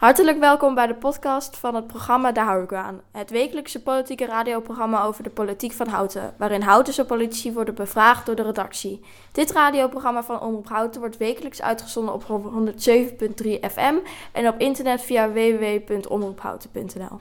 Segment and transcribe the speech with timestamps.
[0.00, 2.70] Hartelijk welkom bij de podcast van het programma Daar hou ik.
[3.12, 8.34] Het wekelijkse politieke radioprogramma over de politiek van Houten, waarin Houtense politici worden bevraagd door
[8.34, 9.00] de redactie.
[9.32, 13.94] Dit radioprogramma van Omroep Houten wordt wekelijks uitgezonden op 107.3 FM
[14.32, 17.20] en op internet via www.omroephouten.nl.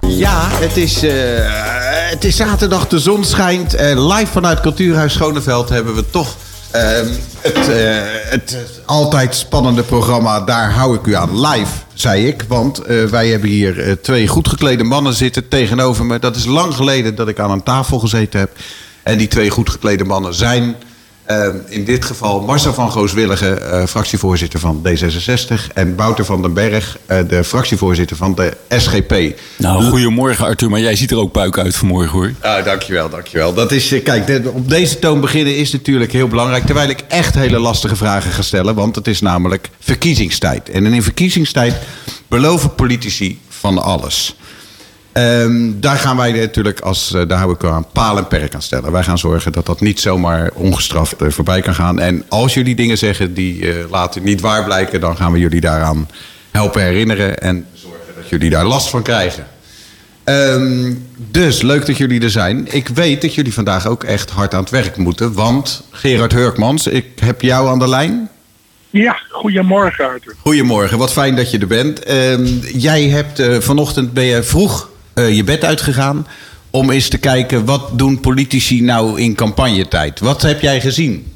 [0.00, 1.10] Ja, het is, uh,
[2.10, 3.74] het is zaterdag, de zon schijnt.
[3.74, 6.36] Uh, live vanuit Cultuurhuis Schoneveld hebben we toch
[7.40, 7.66] het,
[8.30, 10.40] het altijd spannende programma.
[10.40, 11.40] Daar hou ik u aan.
[11.40, 12.44] Live, zei ik.
[12.48, 12.78] Want
[13.10, 16.18] wij hebben hier twee goed geklede mannen zitten tegenover me.
[16.18, 18.50] Dat is lang geleden dat ik aan een tafel gezeten heb.
[19.02, 20.74] En die twee goed geklede mannen zijn
[21.32, 25.72] uh, in dit geval Marcel van Gooswillige, uh, fractievoorzitter van D66.
[25.74, 29.14] En Wouter van den Berg, uh, de fractievoorzitter van de SGP.
[29.56, 32.32] Nou, goedemorgen Arthur, maar jij ziet er ook puik uit vanmorgen hoor.
[32.40, 33.54] Ah, dankjewel, dankjewel.
[33.54, 36.64] Dat is, kijk, de, op deze toon beginnen is natuurlijk heel belangrijk.
[36.64, 38.74] Terwijl ik echt hele lastige vragen ga stellen.
[38.74, 40.70] Want het is namelijk verkiezingstijd.
[40.70, 41.74] En in verkiezingstijd
[42.28, 44.36] beloven politici van alles.
[45.14, 48.62] Um, daar gaan wij natuurlijk, als, uh, daar hou ik aan, paal en perk aan
[48.62, 48.92] stellen.
[48.92, 51.98] Wij gaan zorgen dat dat niet zomaar ongestraft uh, voorbij kan gaan.
[51.98, 55.00] En als jullie dingen zeggen die uh, later niet waar blijken...
[55.00, 56.08] dan gaan we jullie daaraan
[56.50, 57.38] helpen herinneren...
[57.38, 59.46] en zorgen dat jullie daar last van krijgen.
[60.24, 62.66] Um, dus, leuk dat jullie er zijn.
[62.70, 65.32] Ik weet dat jullie vandaag ook echt hard aan het werk moeten.
[65.32, 68.28] Want, Gerard Hurkmans, ik heb jou aan de lijn.
[68.90, 70.34] Ja, goedemorgen Arthur.
[70.38, 72.10] Goedemorgen, wat fijn dat je er bent.
[72.10, 76.26] Um, jij hebt vanochtend, ben je vroeg uh, je bed uitgegaan
[76.70, 80.20] om eens te kijken wat doen politici nou in campagnetijd.
[80.20, 81.32] Wat heb jij gezien?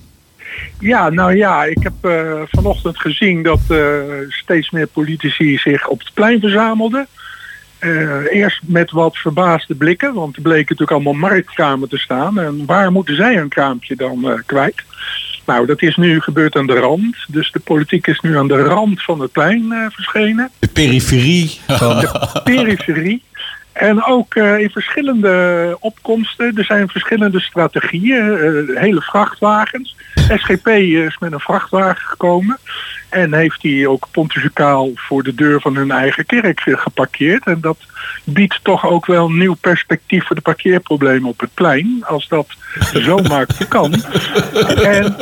[0.81, 3.79] Ja, nou ja, ik heb uh, vanochtend gezien dat uh,
[4.29, 7.07] steeds meer politici zich op het plein verzamelden.
[8.31, 12.41] eerst met wat verbaasde blikken, want er bleken natuurlijk allemaal marktkramen te staan.
[12.41, 14.83] En waar moeten zij een kraampje dan kwijt?
[15.47, 17.17] Nou, dat is nu gebeurd aan de rand.
[17.29, 20.51] Dus de politiek is nu aan de rand van het plein verschenen.
[20.59, 21.61] De periferie.
[21.67, 23.23] De periferie.
[23.77, 26.57] En ook uh, in verschillende opkomsten.
[26.57, 28.27] Er zijn verschillende strategieën.
[28.27, 29.97] Uh, hele vrachtwagens.
[30.15, 32.59] SGP is met een vrachtwagen gekomen.
[33.09, 37.47] En heeft die ook pontificaal voor de deur van hun eigen kerk geparkeerd.
[37.47, 37.79] En dat
[38.25, 42.05] biedt toch ook wel een nieuw perspectief voor de parkeerproblemen op het plein.
[42.05, 42.47] Als dat
[43.09, 43.93] zomaar kan.
[44.83, 45.17] En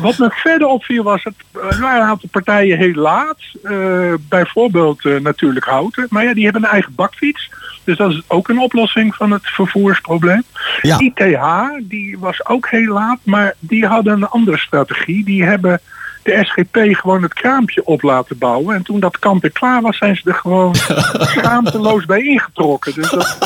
[0.00, 1.34] wat me verder opviel was het
[1.70, 3.38] er waren een aantal partijen heel laat.
[3.62, 6.06] Uh, bijvoorbeeld uh, natuurlijk Houten.
[6.10, 7.50] Maar ja, die hebben een eigen bakfiets.
[7.84, 10.42] Dus dat is ook een oplossing van het vervoersprobleem.
[10.82, 10.98] Ja.
[10.98, 13.18] ITH, die was ook heel laat.
[13.22, 15.24] Maar die hadden een andere strategie.
[15.24, 15.80] Die hebben
[16.24, 18.74] de SGP gewoon het kraampje op laten bouwen.
[18.74, 20.74] En toen dat kamp er klaar was, zijn ze er gewoon
[21.34, 22.94] schaamteloos bij ingetrokken.
[22.94, 23.36] Dus dat,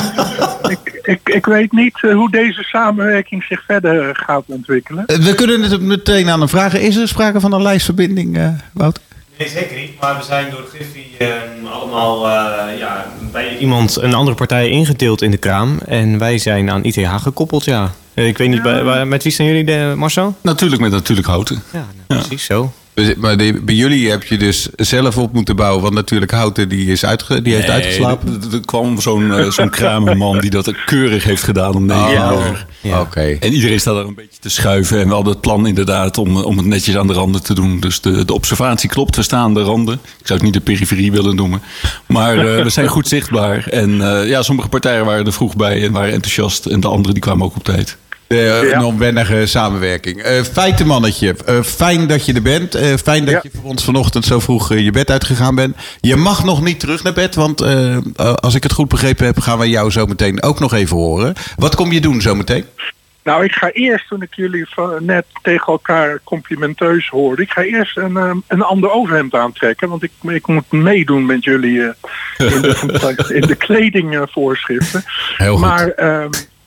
[0.69, 5.03] ik, ik, ik weet niet uh, hoe deze samenwerking zich verder gaat ontwikkelen.
[5.05, 6.81] We kunnen het meteen aan hem vragen.
[6.81, 9.03] Is er sprake van een lijstverbinding, uh, Wouter?
[9.37, 9.99] Nee, zeker niet.
[9.99, 15.21] Maar we zijn door Griffie uh, allemaal uh, ja, bij iemand, een andere partij ingedeeld
[15.21, 15.79] in de kraam.
[15.85, 17.91] En wij zijn aan ITH gekoppeld, ja.
[18.27, 18.83] Ik weet niet, ja.
[18.83, 20.35] bij, met wie zijn jullie, de, Marcel?
[20.41, 21.63] Natuurlijk met Natuurlijk Houten.
[21.73, 22.71] Ja, nou, precies zo.
[23.17, 25.81] Maar de, bij jullie heb je dus zelf op moeten bouwen.
[25.81, 28.41] Want natuurlijk Houten die is uitge, die heeft nee, uitgeslapen.
[28.41, 32.45] Er, er kwam zo'n uh, zo'n kramerman die dat keurig heeft gedaan om 9 Oh,
[32.49, 32.65] uur.
[32.81, 33.01] ja.
[33.01, 33.37] Okay.
[33.39, 34.99] En iedereen staat er een beetje te schuiven.
[34.99, 37.79] En we hadden het plan inderdaad om, om het netjes aan de randen te doen.
[37.79, 39.15] Dus de, de observatie klopt.
[39.15, 39.93] We staan aan de randen.
[39.93, 41.61] Ik zou het niet de periferie willen noemen.
[42.05, 43.67] Maar uh, we zijn goed zichtbaar.
[43.67, 46.65] En uh, ja, sommige partijen waren er vroeg bij en waren enthousiast.
[46.65, 47.97] En de anderen die kwamen ook op tijd.
[48.35, 48.63] Ja.
[48.63, 50.25] Een onwennige samenwerking.
[50.25, 52.77] Uh, feitenmannetje, uh, fijn dat je er bent.
[53.03, 53.39] fijn dat ja.
[53.43, 55.75] je voor ons vanochtend zo vroeg je bed uitgegaan bent.
[55.99, 57.61] Je mag nog niet terug naar bed, want
[58.15, 59.39] als ik het goed begrepen heb...
[59.39, 61.33] gaan we jou zo meteen ook nog even horen.
[61.55, 62.65] Wat kom je doen zo meteen?
[63.23, 64.67] Nou, ik ga eerst, toen ik jullie
[64.99, 67.41] net tegen elkaar complimenteus hoorde...
[67.41, 69.89] ik ga eerst een, een ander overhemd aantrekken.
[69.89, 71.81] Want ik, ik moet meedoen met jullie
[72.37, 75.03] in, de, in de kledingvoorschriften.
[75.37, 75.61] Heel goed.
[75.61, 75.93] Maar...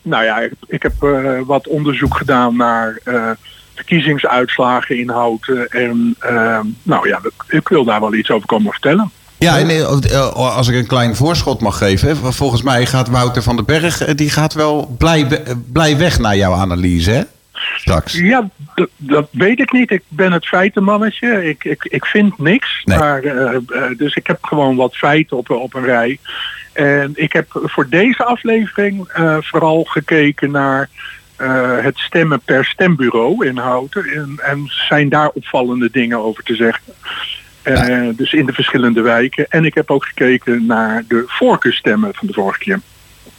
[0.03, 3.31] ehm, nou ja, ik, ik heb uh, wat onderzoek gedaan naar uh,
[3.75, 5.69] verkiezingsuitslagen in Houten.
[5.69, 9.11] En uh, nou ja, ik wil daar wel iets over komen vertellen.
[9.39, 9.87] Ja, en
[10.35, 12.17] als ik een klein voorschot mag geven.
[12.17, 15.43] Volgens mij gaat Wouter van den Berg, die gaat wel blij,
[15.73, 17.23] blij weg naar jouw analyse, hè?
[17.76, 18.12] Straks.
[18.12, 18.49] Ja,
[18.97, 19.91] dat weet ik niet.
[19.91, 21.49] Ik ben het feitenmannetje.
[21.49, 22.82] Ik, ik, ik vind niks.
[22.85, 22.99] Nee.
[22.99, 23.56] Maar, uh,
[23.97, 26.19] dus ik heb gewoon wat feiten op, op een rij.
[26.73, 30.89] En ik heb voor deze aflevering uh, vooral gekeken naar
[31.39, 34.05] uh, het stemmen per stembureau in Houten.
[34.05, 36.83] En, en zijn daar opvallende dingen over te zeggen.
[37.65, 38.13] Uh, ja.
[38.17, 39.47] Dus in de verschillende wijken.
[39.49, 42.81] En ik heb ook gekeken naar de voorkeurstemmen van de vorige keer.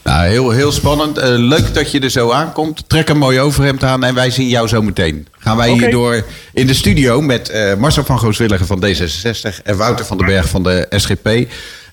[0.04, 1.18] Nou, heel, heel spannend.
[1.18, 2.90] Eh, leuk dat je er zo aankomt.
[2.90, 5.28] Trek een mooi overhemd aan en wij zien jou zo meteen.
[5.38, 5.80] Gaan wij Oké.
[5.80, 10.18] hier door in de studio met eh, Marcel van Gooswilligen van D66 en Wouter van
[10.18, 11.30] den Berg van de SGP.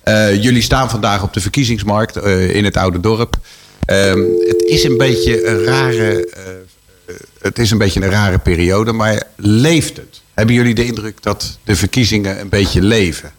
[0.02, 3.37] Eh, jullie staan vandaag op de verkiezingsmarkt eh, in het Oude Dorp.
[3.85, 8.93] Ehm, het is een beetje een rare, eh, het is een beetje een rare periode,
[8.93, 10.20] maar leeft het?
[10.35, 13.32] Hebben jullie de indruk dat de verkiezingen een beetje leven?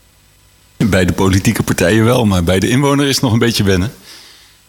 [0.77, 3.91] Bij de politieke partijen wel, maar bij de inwoner is het nog een beetje wennen.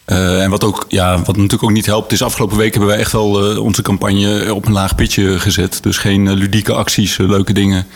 [0.05, 3.13] En wat, ook, ja, wat natuurlijk ook niet helpt, is afgelopen week hebben wij echt
[3.13, 5.79] wel onze campagne op een laag pitje gezet.
[5.83, 7.87] Dus geen ludieke acties, leuke dingen.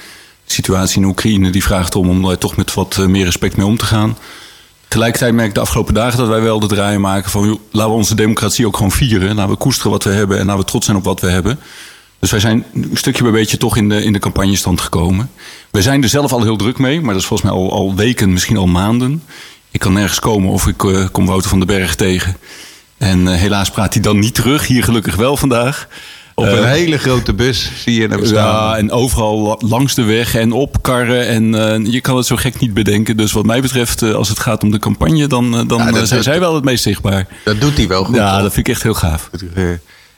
[0.47, 3.67] Situatie in Oekraïne die vraagt om, om daar toch met wat eh, meer respect mee
[3.67, 4.17] om te gaan.
[4.89, 7.61] Tegelijkertijd merk ik de afgelopen dagen dat wij wel de draai maken van...
[7.71, 9.35] Laten we onze democratie ook gewoon vieren.
[9.35, 11.59] Laten we koesteren wat we hebben en laten we trots zijn op wat we hebben.
[12.19, 15.31] Dus wij zijn een stukje bij beetje toch in de, in de campagnestand gekomen.
[15.71, 17.95] We zijn er zelf al heel druk mee, maar dat is volgens mij al, al
[17.95, 19.23] weken, misschien al maanden.
[19.71, 22.37] Ik kan nergens komen of ik eh, kom Wouter van den Berg tegen.
[22.99, 24.67] En eh, helaas praat hij dan niet terug.
[24.67, 25.89] Hier gelukkig wel vandaag.
[26.39, 28.45] Op Eh, een hele grote bus zie je hem staan.
[28.45, 31.27] ja, en overal la- langs de weg en op karren.
[31.27, 31.55] En
[31.85, 33.17] eh, je kan het zo gek niet bedenken.
[33.17, 35.85] Dus wat mij betreft, eh, als het gaat om de campagne, dan, eh, dan Ja,
[35.91, 37.27] dat- eh, zijn zij wel het meest zichtbaar.
[37.45, 38.15] Dat doet hij wel goed.
[38.17, 38.43] ja, toch?
[38.43, 39.31] dat vind ik echt heel gaaf.
[39.55, 39.65] Eh,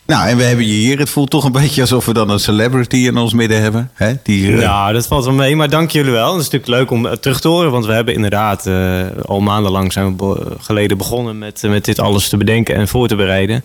[0.06, 0.98] Nou, en we hebben je hier.
[0.98, 3.90] Het voelt toch een beetje alsof we dan een celebrity in ons midden hebben.
[3.94, 4.12] Hè?
[4.22, 6.32] Die, eh, Ja, dat valt wel mee, maar dank jullie wel.
[6.32, 9.40] Het is natuurlijk leuk om eh, terug te horen, want we hebben inderdaad eh, al
[9.40, 13.08] maandenlang zijn we be- geleden begonnen met, eh, met dit alles te bedenken en voor
[13.08, 13.64] te bereiden.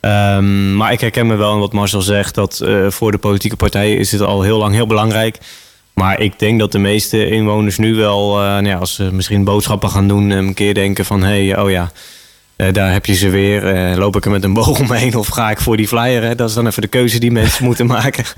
[0.00, 3.56] Ehm, maar ik herken me wel in wat Marcel zegt, dat eh, voor de politieke
[3.56, 5.38] partijen is dit al heel lang heel belangrijk.
[5.94, 9.44] Maar ik denk dat de meeste inwoners nu wel, eh, nou ja, als ze misschien
[9.44, 11.90] boodschappen gaan doen, een keer denken van, hé, hey, oh ja,
[12.56, 13.62] eh, daar heb je ze weer.
[13.96, 16.22] Loop ik er met een boog omheen of ga ik voor die flyer?
[16.22, 16.34] Hè?
[16.34, 18.24] Dat is dan even de keuze die mensen moeten maken.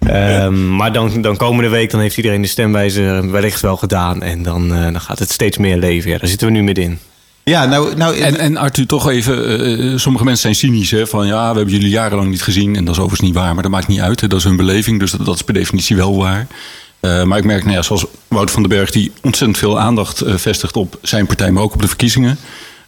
[0.00, 4.22] Ehm, maar dan, dan komende week dan heeft iedereen de stemwijzer wellicht wel gedaan.
[4.22, 6.10] En dan, dan gaat het steeds meer leven.
[6.10, 6.98] Daar zitten we nu middenin.
[7.50, 10.90] Ja, nou, nou En, en Arthur, toch even, eh, sommige mensen zijn cynisch.
[10.90, 12.76] Hè, van ja, we hebben jullie jarenlang niet gezien.
[12.76, 14.20] En dat is overigens niet waar, maar dat maakt niet uit.
[14.20, 16.46] Hè, dat is hun beleving, dus dat, is per definitie wel waar.
[17.00, 18.90] Eh, maar ik merk, nou ja, zoals Wouter van den Berg...
[18.90, 21.50] die ontzettend veel aandacht eh, vestigt op zijn partij...
[21.50, 22.38] maar ook op de verkiezingen.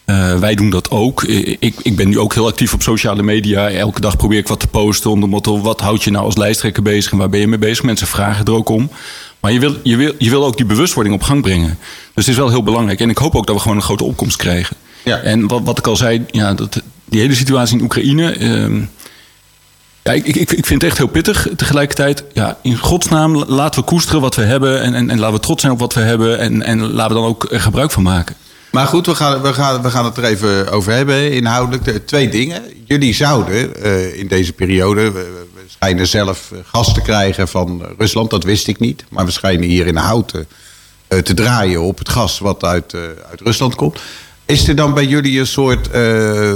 [0.05, 1.23] Eh, wij doen dat ook.
[1.23, 3.71] Eh, Ik, ik ben nu ook heel actief op sociale media.
[3.71, 5.61] Elke dag probeer ik wat te posten onder motto...
[5.61, 7.85] wat houdt je nou als lijsttrekker bezig en waar ben je mee bezig?
[7.85, 8.91] Mensen vragen er ook om.
[9.43, 11.79] Maar je wil, je, wil, je wil ook die bewustwording op gang brengen.
[12.15, 13.01] Dus het is wel heel belangrijk.
[13.01, 14.77] En ik hoop ook dat we gewoon een grote opkomst krijgen.
[15.03, 15.19] Ja.
[15.19, 18.33] En wat, wat ik al zei, ja, dat, die hele situatie in Oekraïne...
[18.33, 18.81] ehm,
[20.03, 21.49] ja, ik, ik, ik vind het echt heel pittig.
[21.57, 24.83] Tegelijkertijd, ja, in godsnaam laten we koesteren wat we hebben.
[24.83, 26.39] En, en, en laten we trots zijn op wat we hebben.
[26.39, 28.37] En, en laten we dan ook er gebruik van maken.
[28.73, 31.85] Maar goed, we gaan, we, gaan, we gaan het er even over hebben, inhoudelijk.
[31.85, 32.63] De- twee dingen.
[32.85, 38.31] Jullie zouden eh, in deze periode, we, schijnen zelf eh, gas te krijgen van Rusland,
[38.31, 39.05] dat wist ik niet.
[39.11, 40.47] Maar we schijnen hier in Houten
[41.09, 43.99] eh, te draaien op het gas wat uit, eh, uit Rusland komt.
[44.47, 46.53] Is er dan bij jullie een soort, eh,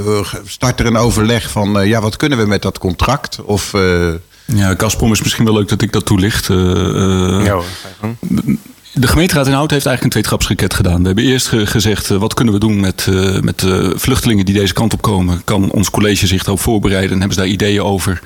[0.46, 3.38] start er een overleg van, ja, wat kunnen we met dat contract?
[3.44, 4.08] Of, eh,
[4.44, 6.50] Ja, Gazprom is misschien wel leuk dat ik dat toelicht.
[6.50, 7.64] Eh, eh, hoor,
[8.98, 11.00] De gemeenteraad in Hout heeft eigenlijk een tweetrapsraket gedaan.
[11.00, 14.44] We hebben eerst ge- gezegd, eh, wat kunnen we doen met, eh, met eh, vluchtelingen
[14.44, 15.44] die deze kant op komen?
[15.44, 18.20] Kan ons college zich daarop voorbereiden en hebben ze daar ideeën over?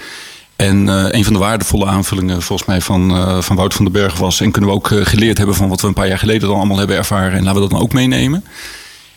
[0.56, 0.86] En
[1.16, 4.40] een van de waardevolle aanvullingen volgens mij van, van Wout van den Berg was...
[4.40, 6.78] en kunnen we ook geleerd hebben van wat we een paar jaar geleden dan allemaal
[6.78, 7.32] hebben ervaren...
[7.38, 8.44] en laten we dat dan ook meenemen.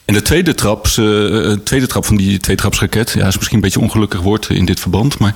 [0.06, 3.12] En de tweede trap, eh, eh, tweede trap van die tweetrapsraket...
[3.18, 5.20] ja, is misschien een beetje ongelukkig woord in dit verband...
[5.20, 5.34] maar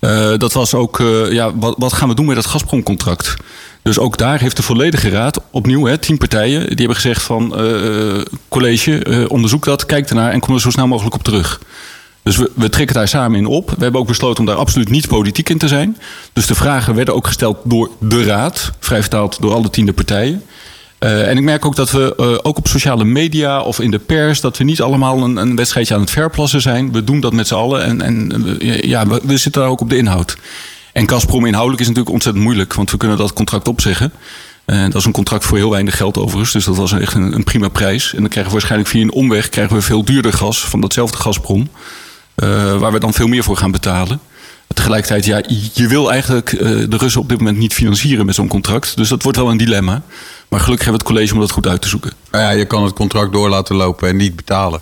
[0.00, 3.36] eh, dat was ook, ja, wat, wat gaan we doen met dat Gazprom-contract?
[3.82, 6.60] Dus ook daar heeft de volledige raad, opnieuw hè, tien partijen...
[6.60, 7.54] die hebben gezegd van,
[8.48, 10.32] college, onderzoek dat, kijk ernaar...
[10.32, 11.60] en kom er zo snel mogelijk op terug.
[12.22, 13.70] Dus we, we trekken daar samen in op.
[13.70, 15.96] We hebben ook besloten om daar absoluut niet politiek in te zijn.
[16.32, 20.42] Dus de vragen werden ook gesteld door de raad, vrij vertaald door alle tiende partijen.
[21.00, 23.98] Eh, en ik merk ook dat we eh, ook op sociale media of in de
[23.98, 24.40] pers...
[24.40, 26.92] dat we niet allemaal een, een wedstrijdje aan het verplassen zijn.
[26.92, 29.88] We doen dat met z'n allen en, en eh, ja, we, zitten daar ook op
[29.90, 30.36] de inhoud.
[30.92, 32.74] En Gazprom inhoudelijk is natuurlijk ontzettend moeilijk...
[32.74, 34.12] want we kunnen dat contract opzeggen.
[34.64, 36.52] En dat is een contract voor heel weinig geld overigens.
[36.52, 38.12] Dus dat was echt een, een prima prijs.
[38.14, 39.48] En dan krijgen we waarschijnlijk via een omweg...
[39.48, 41.68] krijgen we veel duurder gas van datzelfde Gazprom...
[42.34, 44.20] eh, waar we dan veel meer voor gaan betalen.
[44.74, 48.48] Tegelijkertijd, ja, je wil eigenlijk eh, de Russen op dit moment niet financieren met zo'n
[48.48, 48.96] contract.
[48.96, 50.02] Dus dat wordt wel een dilemma.
[50.48, 52.12] Maar gelukkig hebben we het college om dat goed uit te zoeken.
[52.30, 54.80] nou ja, je kan het contract door laten lopen en niet betalen.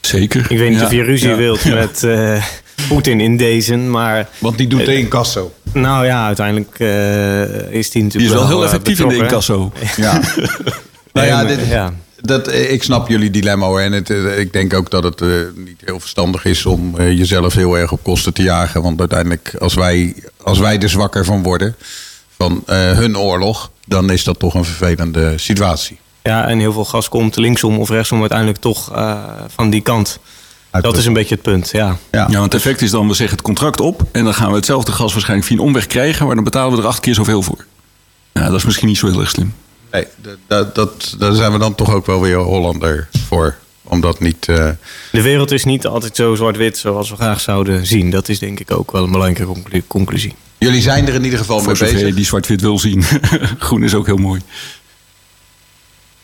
[0.00, 0.46] Zeker.
[0.50, 0.84] Ik weet niet Ja.
[0.84, 1.36] of je ruzie Ja.
[1.36, 1.74] wilt Ja.
[1.74, 2.44] met eh,
[2.88, 5.52] Poetin in deze, maar Want die doet de incasso.
[5.72, 9.16] nou ja, uiteindelijk eh, is die natuurlijk Die is wel heel eh, effectief in de
[9.16, 9.72] incasso.
[9.96, 10.20] Ja.
[11.12, 11.92] nou ja, dit, ja.
[12.20, 13.80] Dat, eh, ik snap jullie dilemma hoor.
[13.80, 17.12] En het, eh, ik denk ook dat het eh, niet heel verstandig is om eh,
[17.12, 18.82] jezelf heel erg op kosten te jagen.
[18.82, 21.76] Want uiteindelijk, als wij, als wij er zwakker van worden,
[22.36, 25.98] van eh, hun oorlog, dan is dat toch een vervelende situatie.
[26.22, 30.18] Ja, en heel veel gas komt linksom of rechtsom uiteindelijk toch uh, van die kant.
[30.70, 31.96] Dat is een beetje het punt, ja.
[32.10, 32.26] ja.
[32.30, 34.02] Ja, want het effect is dan, we zeggen het contract op...
[34.12, 36.26] en dan gaan we hetzelfde gas waarschijnlijk via een omweg krijgen...
[36.26, 37.64] maar dan betalen we er acht keer zoveel voor.
[38.32, 39.54] Ja, dat is misschien niet zo heel erg slim.
[39.90, 40.06] Nee,
[40.46, 43.56] dat, dat, daar zijn we dan toch ook wel weer Hollander voor.
[43.82, 44.46] Omdat niet...
[44.48, 44.70] Uh...
[45.12, 48.10] De wereld is niet altijd zo zwart-wit zoals we graag zouden zien.
[48.10, 50.34] Dat is denk ik ook wel een belangrijke conclusie.
[50.58, 52.06] Jullie zijn er in ieder geval voor mee bezig.
[52.06, 53.04] je die zwart-wit wil zien.
[53.58, 54.40] Groen is ook heel mooi.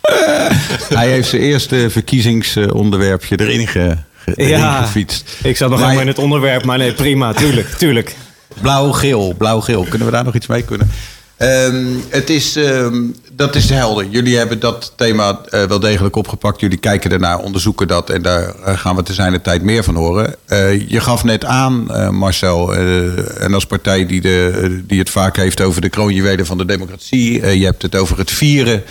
[0.98, 3.96] Hij heeft zijn eerste verkiezingsonderwerpje erin ge,
[4.36, 5.36] ja, gefietst.
[5.42, 8.16] Ik zat nog helemaal in het onderwerp, maar nee, prima, tuurlijk, tuurlijk.
[8.60, 9.84] Blauw-geel, blauw-geel.
[9.84, 10.90] Kunnen we daar nog iets mee kunnen?
[11.38, 14.06] Um, het is, um, dat is helder.
[14.06, 16.60] Jullie hebben dat thema uh, wel degelijk opgepakt.
[16.60, 18.10] Jullie kijken ernaar, onderzoeken dat.
[18.10, 20.34] En daar uh, gaan we te zijn de tijd meer van horen.
[20.48, 22.74] Uh, je gaf net aan, Marcel.
[22.74, 27.58] en als partij die, de, die het vaak heeft over de kroonjuwelen van de democratie.
[27.58, 28.82] je hebt het over het vieren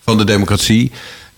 [0.00, 0.92] van de democratie.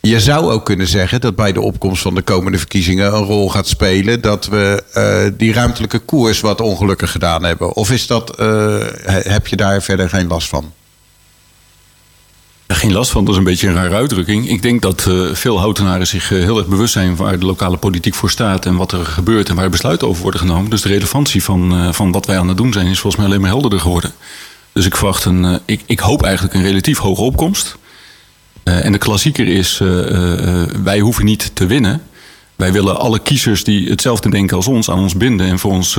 [0.04, 3.50] Je zou ook kunnen zeggen dat bij de opkomst van de komende verkiezingen een rol
[3.50, 7.74] gaat spelen dat we uh, die ruimtelijke koers wat ongelukkig gedaan hebben.
[7.74, 10.72] Of is dat, uh, heb je daar verder geen last van?
[12.68, 14.48] geen last van, dat is een beetje een rare uitdrukking.
[14.48, 18.14] Ik denk dat uh, veel houtenaren zich heel erg bewust zijn waar de lokale politiek
[18.14, 20.70] voor staat en wat er gebeurt en waar besluiten over worden genomen.
[20.70, 23.40] Dus de relevantie van, van wat wij aan het doen zijn is volgens mij alleen
[23.40, 24.12] maar helderder geworden.
[24.72, 27.76] Dus ik verwacht een, ik, ik hoop eigenlijk een relatief hoge opkomst.
[28.64, 32.02] Uh, en de klassieker is, uh, uh, wij hoeven niet te winnen.
[32.56, 35.46] Wij willen alle kiezers die hetzelfde denken als ons aan ons binden.
[35.46, 35.98] En voor ons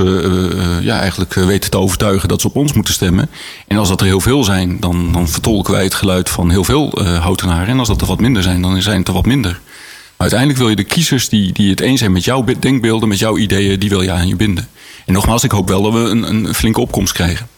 [0.80, 3.30] ja, eigenlijk weten te overtuigen dat ze op ons moeten stemmen.
[3.66, 6.64] En als dat er heel veel zijn, dan, dan vertolken wij het geluid van heel
[6.64, 7.68] veel houtenaren.
[7.68, 9.50] En als dat er wat minder zijn, dan zijn het er wat minder.
[9.50, 13.18] Maar uiteindelijk wil je de kiezers die, die het eens zijn met jouw denkbeelden, met
[13.18, 14.68] jouw ideeën, die wil je aan je binden.
[15.06, 17.48] En nogmaals, ik hoop wel dat we een, een flinke opkomst krijgen.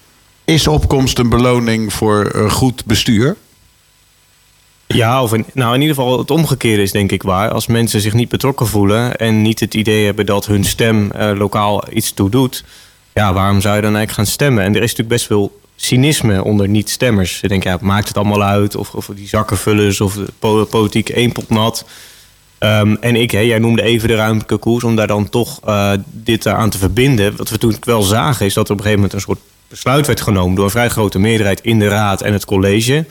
[0.44, 3.36] Is opkomst een beloning voor goed bestuur?
[4.94, 7.50] Ja, of in, nou in ieder geval het omgekeerde is denk ik waar.
[7.50, 11.30] Als mensen zich niet betrokken voelen en niet het idee hebben dat hun stem uh,
[11.34, 12.64] lokaal iets toe doet,
[13.12, 14.64] ja, waarom zou je dan eigenlijk gaan stemmen?
[14.64, 17.40] En er is natuurlijk best veel cynisme onder niet-stemmers.
[17.40, 18.76] Je denkt, ja, maakt het allemaal uit?
[18.76, 21.84] Of, of die zakkenvullers of de politiek één pot nat.
[22.58, 25.92] Um, en ik, hè, jij noemde even de ruimtelijke koers, om daar dan toch uh,
[26.04, 27.36] dit aan te verbinden.
[27.36, 30.06] Wat we toen wel zagen, is dat er op een gegeven moment een soort besluit
[30.06, 33.06] werd genomen door een vrij grote meerderheid in de raad en het college.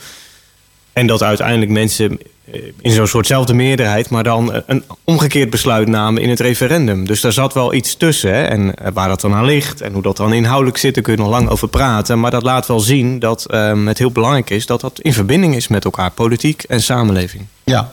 [0.92, 2.18] En dat uiteindelijk mensen
[2.52, 7.06] eh, in zo'n soortzelfde meerderheid, maar dan een omgekeerd besluit namen in het referendum.
[7.06, 8.34] Dus daar zat wel iets tussen.
[8.34, 8.42] Hè?
[8.42, 11.12] En eh, waar dat dan aan ligt en hoe dat dan inhoudelijk zit, daar kun
[11.12, 12.20] je nog lang over praten.
[12.20, 15.54] Maar dat laat wel zien dat um, het heel belangrijk is dat dat in verbinding
[15.54, 17.46] is met elkaar, politiek en samenleving.
[17.64, 17.90] Ja,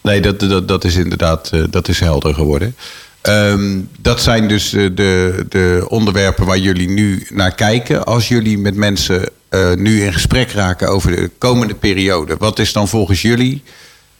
[0.00, 2.76] nee, dat, dat, dat is inderdaad dat is helder geworden.
[3.22, 8.04] Um, dat zijn dus de, de onderwerpen waar jullie nu naar kijken.
[8.04, 12.36] Als jullie met mensen uh, nu in gesprek raken over de komende periode.
[12.36, 13.62] Wat is dan volgens jullie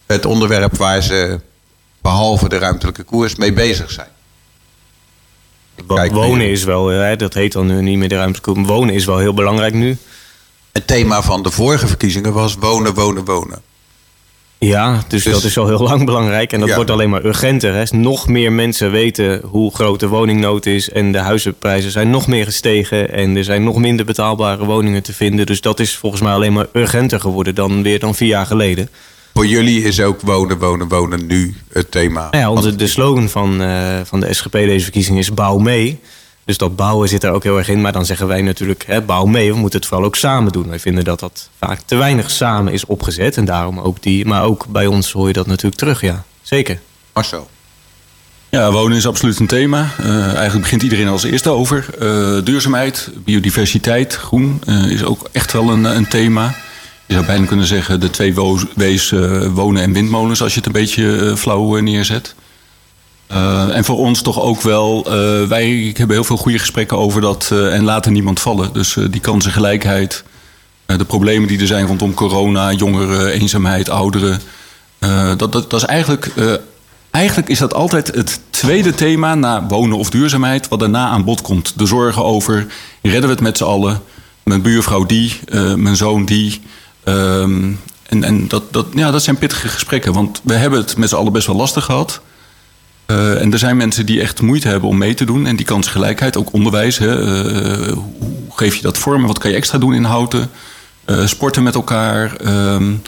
[0.06, 1.40] het onderwerp waar ze
[2.02, 4.08] behalve de ruimtelijke koers mee bezig zijn?
[5.86, 8.66] Kijk, wonen is wel, hè, dat heet dan nu niet meer de ruimtelijke koers.
[8.66, 9.96] Wonen is wel heel belangrijk nu.
[10.72, 13.62] Het thema van de vorige verkiezingen was wonen, wonen, wonen.
[14.68, 16.52] Ja, dus, dus, dat is al heel lang belangrijk.
[16.52, 17.74] En dat wordt alleen maar urgenter.
[17.74, 17.82] Hè.
[17.90, 20.90] Nog meer mensen weten hoe groot de woningnood is.
[20.90, 23.12] En de huizenprijzen zijn nog meer gestegen.
[23.12, 25.46] En er zijn nog minder betaalbare woningen te vinden.
[25.46, 28.88] Dus dat is volgens mij alleen maar urgenter geworden dan weer dan vier jaar geleden.
[29.34, 32.28] Voor jullie is ook wonen, wonen, wonen nu het thema.
[32.30, 36.00] Nou ja, onze, de slogan van, uh, van de SGP deze verkiezing is bouw mee.
[36.50, 37.80] Dus dat bouwen zit er ook heel erg in.
[37.80, 39.52] Maar dan zeggen wij natuurlijk, hè, bouw mee.
[39.52, 40.68] We moeten het vooral ook samen doen.
[40.68, 43.36] Wij vinden dat dat vaak te weinig samen is opgezet.
[43.36, 44.26] En daarom ook die.
[44.26, 46.24] Maar ook bij ons hoor je dat natuurlijk terug, ja.
[46.42, 46.80] Zeker.
[47.12, 47.50] Marcel.
[48.48, 49.90] Ja, wonen is absoluut een thema.
[50.00, 51.86] Uh, eigenlijk begint iedereen als eerste over.
[52.02, 56.54] Uh, duurzaamheid, biodiversiteit, groen uh, is ook echt wel een, een thema.
[57.06, 59.10] Je zou bijna kunnen zeggen de twee W's
[59.52, 60.42] wonen en windmolens...
[60.42, 62.34] als je het een beetje flauw neerzet.
[63.32, 67.20] Uh, en voor ons toch ook wel, uh, wij hebben heel veel goede gesprekken over
[67.20, 68.72] dat uh, en laten niemand vallen.
[68.72, 70.24] Dus die kansengelijkheid,
[70.86, 74.40] de problemen die er zijn rondom corona, jongeren, eenzaamheid, ouderen.
[75.36, 76.32] dat, dat, dat is eigenlijk,
[77.10, 81.42] eigenlijk is dat altijd het tweede thema na wonen of duurzaamheid, wat daarna aan bod
[81.42, 81.78] komt.
[81.78, 82.66] De zorgen over,
[83.02, 84.02] redden we het met z'n allen?
[84.42, 85.40] Mijn buurvrouw die,
[85.76, 86.60] mijn zoon die.
[87.04, 91.08] Um, en en dat, dat, ja, dat zijn pittige gesprekken, want we hebben het met
[91.08, 92.20] z'n allen best wel lastig gehad.
[93.10, 95.46] Uh, en er zijn mensen die echt moeite hebben om mee te doen.
[95.46, 96.98] En die kansgelijkheid, ook onderwijs.
[96.98, 99.26] Hè, uh, hoe geef je dat vorm?
[99.26, 100.50] Wat kan je extra doen in houten?
[101.06, 102.32] Uh, sporten met elkaar.
[102.46, 103.02] Um,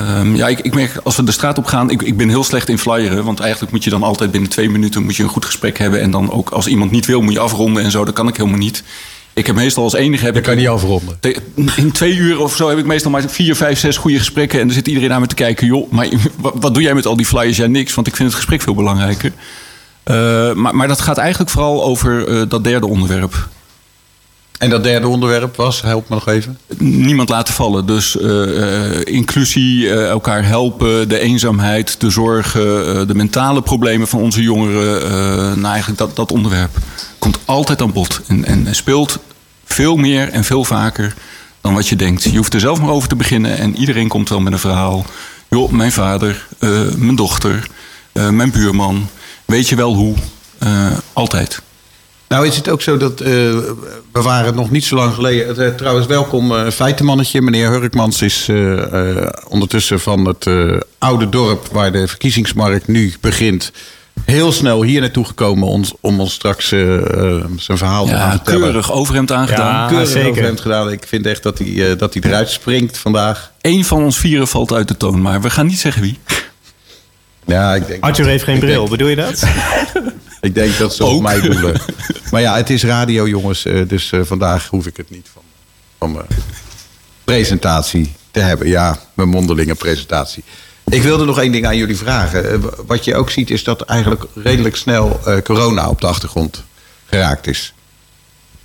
[0.00, 2.44] um, ja, ik, ik, merk als we de straat op gaan, ik, ik, ben heel
[2.44, 3.24] slecht in flyeren.
[3.24, 6.00] Want eigenlijk moet je dan altijd binnen twee minuten moet je een goed gesprek hebben.
[6.00, 8.04] En dan ook als iemand niet wil, moet je afronden en zo.
[8.04, 8.82] Dat kan ik helemaal niet.
[9.34, 10.24] Ik heb meestal als enige...
[10.24, 11.18] Heb Dat ik kan niet afronden.
[11.76, 14.60] In twee uur of zo heb ik meestal maar vier, vijf, zes goede gesprekken.
[14.60, 15.66] En dan zit iedereen naar me te kijken.
[15.66, 17.56] Joh, maar wat, doe jij met al die flyers?
[17.56, 19.32] Ja, niks, want ik vind het gesprek veel belangrijker.
[20.02, 23.48] Eh, maar, maar dat gaat eigenlijk vooral over eh, dat derde onderwerp.
[24.58, 26.58] En dat derde onderwerp was, help me nog even.
[26.78, 27.86] Niemand laten vallen.
[27.86, 35.00] Dus eh, inclusie, elkaar helpen, de eenzaamheid, de zorgen, de mentale problemen van onze jongeren.
[35.60, 36.78] nou, eigenlijk dat, dat onderwerp
[37.22, 38.20] komt altijd aan bod.
[38.26, 39.18] En, en speelt
[39.64, 41.14] veel meer en veel vaker
[41.60, 42.22] dan wat je denkt.
[42.22, 45.06] Je hoeft er zelf maar over te beginnen en iedereen komt wel met een verhaal.
[45.48, 47.66] Joh, mijn vader, eh, mijn dochter,
[48.12, 49.08] eh, mijn buurman.
[49.44, 50.14] Weet je wel hoe?
[50.58, 51.62] Eh, altijd.
[52.28, 53.76] Nou is het ook zo dat, we
[54.12, 55.76] waren nog niet zo lang geleden...
[55.76, 57.42] trouwens, welkom feitenmannetje.
[57.42, 58.48] Meneer Hurkmans is
[59.48, 60.46] ondertussen van het
[60.98, 61.68] oude dorp...
[61.72, 63.72] waar de verkiezingsmarkt nu begint...
[64.24, 68.30] heel snel hier naartoe gekomen ons, om ons straks eh, eh, zijn verhaal te Ja,
[68.30, 68.60] vertellen.
[68.60, 69.74] keurig overhemd aangedaan.
[69.82, 69.88] Ja.
[69.88, 70.30] Keurig zeker.
[70.30, 70.90] over hem gedaan.
[70.92, 73.52] Ik vind echt dat hij, eh, dat hij eruit springt vandaag.
[73.60, 76.18] Eén van ons vieren valt uit de toon, maar we gaan niet zeggen wie.
[77.46, 79.42] Ja, ik denk, Arthur heeft geen bril, denk- bedoel je dat?
[80.40, 81.80] Ik denk dat ze op mij doelen.
[82.30, 83.64] Maar ja, het is radio, jongens.
[83.64, 85.42] eh, Dus eh, vandaag hoef ik het niet van,
[85.98, 86.26] van mijn
[87.24, 88.68] presentatie te hebben.
[88.68, 90.44] Ja, mijn mondelinge presentatie.
[90.84, 92.52] Ik wilde nog één ding aan jullie vragen.
[92.52, 96.62] Eh, Wat je ook ziet is dat eigenlijk redelijk snel eh, corona op de achtergrond
[97.06, 97.74] geraakt is.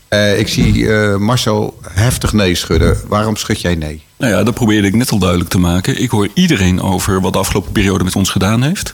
[0.07, 3.01] Eh, ik zie Marcel heftig nee schudden.
[3.07, 4.03] Waarom schud jij nee?
[4.17, 6.01] Nou ja, dat probeerde ik net al duidelijk te maken.
[6.01, 8.93] Ik hoor iedereen over wat de afgelopen periode met ons gedaan heeft.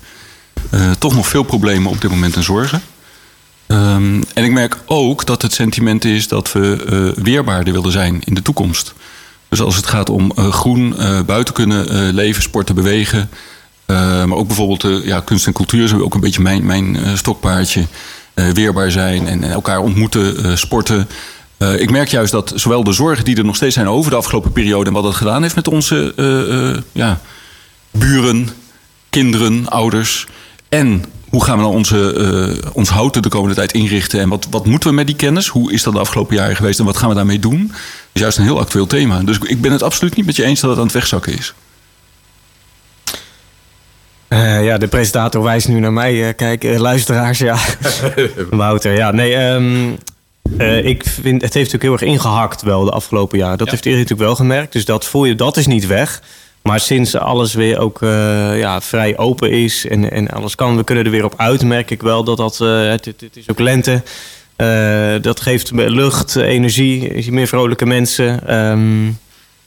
[0.99, 2.81] Toch nog veel problemen op dit moment en zorgen.
[3.67, 8.33] Ehm, en ik merk ook dat het sentiment is dat we weerbaarder willen zijn in
[8.33, 8.93] de toekomst.
[9.53, 13.29] Dus als het gaat om eh, groen, eh, buiten kunnen eh, leven, sporten, bewegen.
[13.85, 17.85] maar ook bijvoorbeeld ja, kunst en cultuur is ook een beetje mijn, mijn stokpaardje.
[18.33, 21.07] Weerbaar zijn en, elkaar ontmoeten, sporten.
[21.77, 24.51] Ik merk juist dat zowel de zorgen die er nog steeds zijn over de afgelopen
[24.51, 26.13] periode en wat dat gedaan heeft met onze
[26.91, 27.19] ja,
[27.91, 28.49] buren,
[29.09, 30.27] kinderen, ouders.
[30.69, 34.19] En hoe gaan we nou onze, ons houten de komende tijd inrichten?
[34.19, 35.47] En wat, wat moeten we met die kennis?
[35.47, 37.71] Hoe is dat de afgelopen jaren geweest en wat gaan we daarmee doen?
[38.13, 39.19] Is juist een heel actueel thema.
[39.19, 41.53] Dus ik ben het absoluut niet met je eens dat het aan het wegzakken is.
[44.27, 46.27] Eh, ja, de presentator wijst nu naar mij.
[46.27, 47.57] eh, kijk, eh, luisteraars, ja.
[48.49, 49.11] Wouter, ja.
[49.11, 49.91] Nee, ehm,
[50.57, 53.57] eh, ik vind, het heeft natuurlijk heel erg ingehakt wel de afgelopen jaren.
[53.57, 54.73] Dat heeft iedereen natuurlijk wel gemerkt.
[54.73, 56.21] Dus dat voel je, dat is niet weg.
[56.61, 57.97] Maar sinds alles weer ook
[58.55, 61.91] ja, vrij open is en, en alles kan, we kunnen er weer op uit, merk
[61.91, 64.03] ik wel dat dat, het, het is ook lente.
[64.67, 68.47] Eh, dat geeft me lucht, energie, je ziet meer vrolijke mensen.
[68.47, 69.05] Ehm,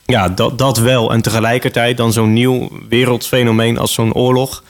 [0.04, 1.12] ja, dat, dat wel.
[1.12, 4.62] En tegelijkertijd dan zo'n nieuw wereldfenomeen als zo'n oorlog.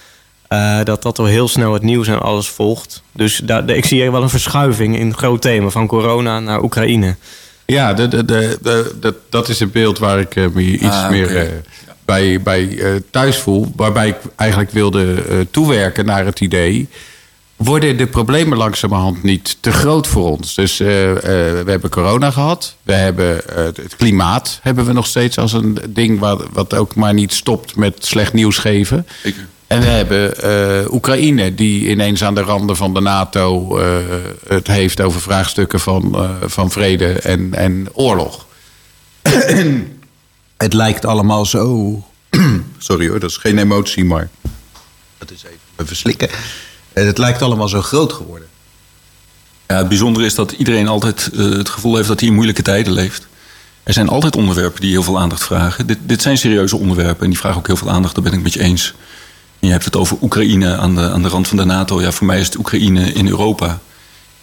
[0.48, 3.02] eh, dat dat al heel snel het nieuws en alles volgt.
[3.12, 5.68] Dus daar, ik zie hier wel een verschuiving in het groot thema.
[5.68, 7.16] Van corona naar Oekraïne.
[7.66, 10.84] Ja, de, de, de, de- dat- dat is een beeld waar ik eh, me iets
[10.84, 11.62] Ah, meer
[12.04, 13.72] bij, bij eh, thuis voel.
[13.76, 16.88] Waarbij ik eigenlijk wilde eh, toewerken naar het idee.
[17.56, 20.54] Worden de problemen langzamerhand niet te groot voor ons?
[20.54, 21.20] Dus eh, eh,
[21.64, 22.76] we hebben corona gehad.
[22.82, 26.94] We hebben eh, het klimaat hebben we nog steeds als een ding wat, wat ook
[26.94, 29.06] maar niet stopt met slecht nieuws geven.
[29.22, 29.46] Zeker.
[29.66, 33.96] En we hebben eh, Oekraïne, die ineens aan de randen van de NATO eh,
[34.48, 38.46] het heeft over vraagstukken van, eh, van vrede en, en oorlog.
[40.56, 42.04] het lijkt allemaal zo.
[42.78, 44.28] Sorry hoor, dat is geen emotie, maar.
[45.18, 46.28] Dat is even verslikken.
[46.96, 48.48] Eh, Het lijkt allemaal zo groot geworden.
[49.66, 52.62] Ja, het bijzondere is dat iedereen altijd eh, het gevoel heeft dat hij in moeilijke
[52.62, 53.26] tijden leeft.
[53.82, 55.86] Er zijn altijd onderwerpen die heel veel aandacht vragen.
[55.86, 58.14] Dit, dit zijn serieuze onderwerpen en die vragen ook heel veel aandacht.
[58.14, 58.94] Daar ben ik met je eens.
[59.60, 62.00] En je hebt het over Oekraïne aan de, aan de rand van de NATO.
[62.00, 63.78] Ja, voor mij is het Oekraïne in Europa.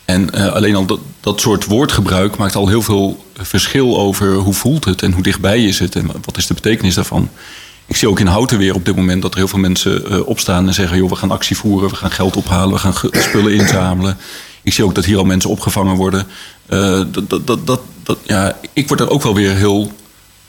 [0.05, 4.53] En eh, alleen al dat, dat soort woordgebruik maakt al heel veel verschil over hoe
[4.53, 7.29] voelt het en hoe dichtbij is het en wat is de betekenis daarvan.
[7.85, 10.27] Ik zie ook in Houten weer op dit moment dat er heel veel mensen eh,
[10.27, 13.53] opstaan en zeggen: joh, we gaan actie voeren, we gaan geld ophalen, we gaan spullen
[13.59, 14.17] inzamelen.
[14.61, 16.27] Ik zie ook dat hier al mensen opgevangen worden.
[16.65, 19.91] Eh, dat, dat, dat, ja, ik word er ook wel weer heel.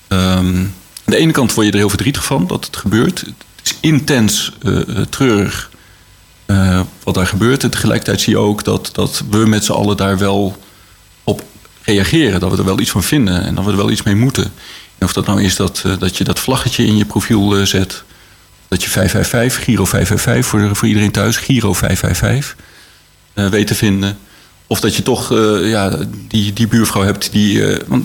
[0.08, 0.56] ehm,
[1.04, 3.20] aan de ene kant word je er heel verdrietig van dat het gebeurt.
[3.20, 5.70] Het is intens eh, treurig
[7.02, 7.62] wat daar gebeurt.
[7.62, 10.56] En tegelijkertijd zie je ook dat, dat we met z'n allen daar wel
[11.24, 11.42] op
[11.82, 12.40] reageren.
[12.40, 14.52] Dat we er wel iets van vinden en dat we er wel iets mee moeten.
[14.98, 17.66] En of dat nou is dat, eh, dat je dat vlaggetje in je profiel eh,
[17.66, 18.02] zet.
[18.68, 22.56] Dat je 555, Giro 555 voor, voor iedereen thuis, Giro 555
[23.34, 24.18] eh, weet te vinden.
[24.66, 25.30] Of dat je toch
[25.62, 27.78] ja, die, die buurvrouw hebt die.
[27.86, 28.04] want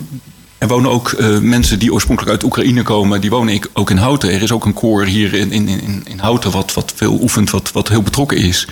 [0.58, 4.32] er wonen ook mensen die oorspronkelijk uit Oekraïne komen, die wonen ook in Houten.
[4.32, 7.49] Er is ook een koor hier in, in, in, in Houten wat, wat veel oefent,
[7.49, 8.67] wat, wat heel betrokken is.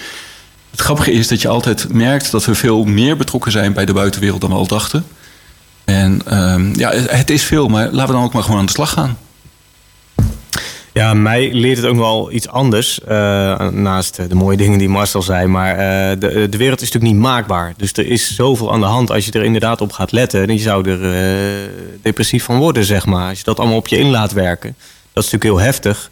[0.72, 3.94] Het grappige is dat je altijd merkt dat we veel meer betrokken zijn bij de
[3.94, 5.06] buitenwereld dan we al dachten.
[5.88, 8.72] En ehm, ja, het is veel, maar laten we dan ook maar gewoon aan de
[8.72, 9.18] slag gaan.
[10.94, 13.00] Ja, mij leert het ook wel iets anders.
[13.04, 15.48] eh, naast de mooie dingen die Marcel zei.
[15.48, 17.74] Maar eh, de, de wereld is natuurlijk niet maakbaar.
[17.78, 19.12] Dus er is zoveel aan de hand.
[19.12, 21.70] Als je er inderdaad op gaat letten, dan zou er eh,
[22.02, 23.30] depressief van worden, zeg maar.
[23.30, 24.76] Als je dat allemaal op je in laat werken.
[25.14, 26.10] Dat is natuurlijk heel heftig.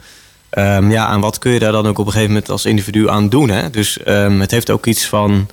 [0.49, 3.09] Ehm, ja, en wat kun je daar dan ook op een gegeven moment als individu
[3.09, 3.49] aan doen?
[3.49, 3.69] Hè?
[3.69, 5.47] Dus ehm, het heeft ook iets van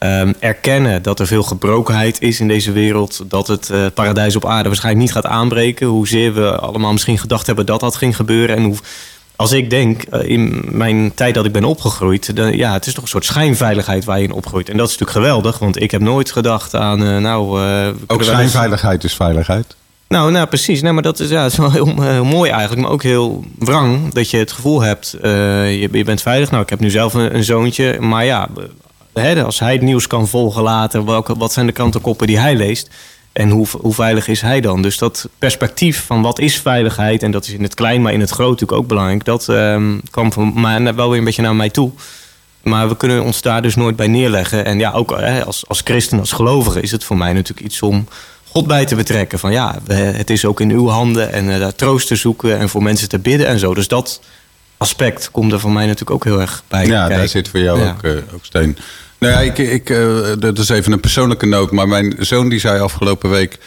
[0.00, 3.22] ehm, erkennen dat er veel gebrokenheid is in deze wereld.
[3.26, 5.86] Dat het eh, paradijs op aarde waarschijnlijk niet gaat aanbreken.
[5.86, 8.56] Hoezeer we allemaal misschien gedacht hebben dat dat ging gebeuren.
[8.56, 8.76] En hoe,
[9.36, 12.36] als ik denk, eh, in mijn tijd dat ik ben opgegroeid...
[12.36, 14.68] Dan, ja, het is toch een soort schijnveiligheid waar je in opgroeit.
[14.68, 17.02] En dat is natuurlijk geweldig, want ik heb nooit gedacht aan...
[17.04, 17.60] eh, nou,
[18.06, 19.76] Ook schijnveiligheid is veiligheid.
[20.08, 20.82] nou, nou precies.
[20.82, 22.82] Nee, maar dat is, ja, dat is wel heel, heel mooi eigenlijk.
[22.82, 25.16] Maar ook heel wrang dat je het gevoel hebt...
[25.22, 26.50] je, je bent veilig.
[26.50, 28.00] Nou, ik heb nu zelf een, een zoontje.
[28.00, 28.48] Maar ja,
[29.44, 31.04] als hij het nieuws kan volgen later...
[31.04, 32.90] Welke, wat zijn de krantenkoppen die hij leest...
[33.32, 34.82] En hoe, hoe veilig is hij dan?
[34.82, 37.22] Dus dat perspectief van wat is veiligheid...
[37.22, 39.24] en dat is in het klein, maar in het groot natuurlijk ook belangrijk...
[39.24, 41.90] dat ehm, kwam van mij wel weer een beetje naar mij toe.
[42.62, 44.64] Maar we kunnen ons daar dus nooit bij neerleggen.
[44.64, 46.80] En ja, ook hè, als, als christen, als gelovige...
[46.80, 48.06] is het voor mij natuurlijk iets om
[48.48, 49.38] God bij te betrekken.
[49.38, 52.58] Van ja, het is ook in uw handen en eh, daar troost te zoeken...
[52.58, 53.74] en voor mensen te bidden en zo.
[53.74, 54.20] Dus dat
[54.80, 57.16] aspect komt er voor mij natuurlijk ook heel erg bij Ja, kijken.
[57.16, 57.90] daar zit voor jou Ja.
[57.90, 58.76] ook, eh, ook steen.
[59.18, 61.70] Nou ja, ik, ik, eh, dat is even een persoonlijke noot.
[61.70, 63.58] Maar mijn zoon die zei afgelopen week...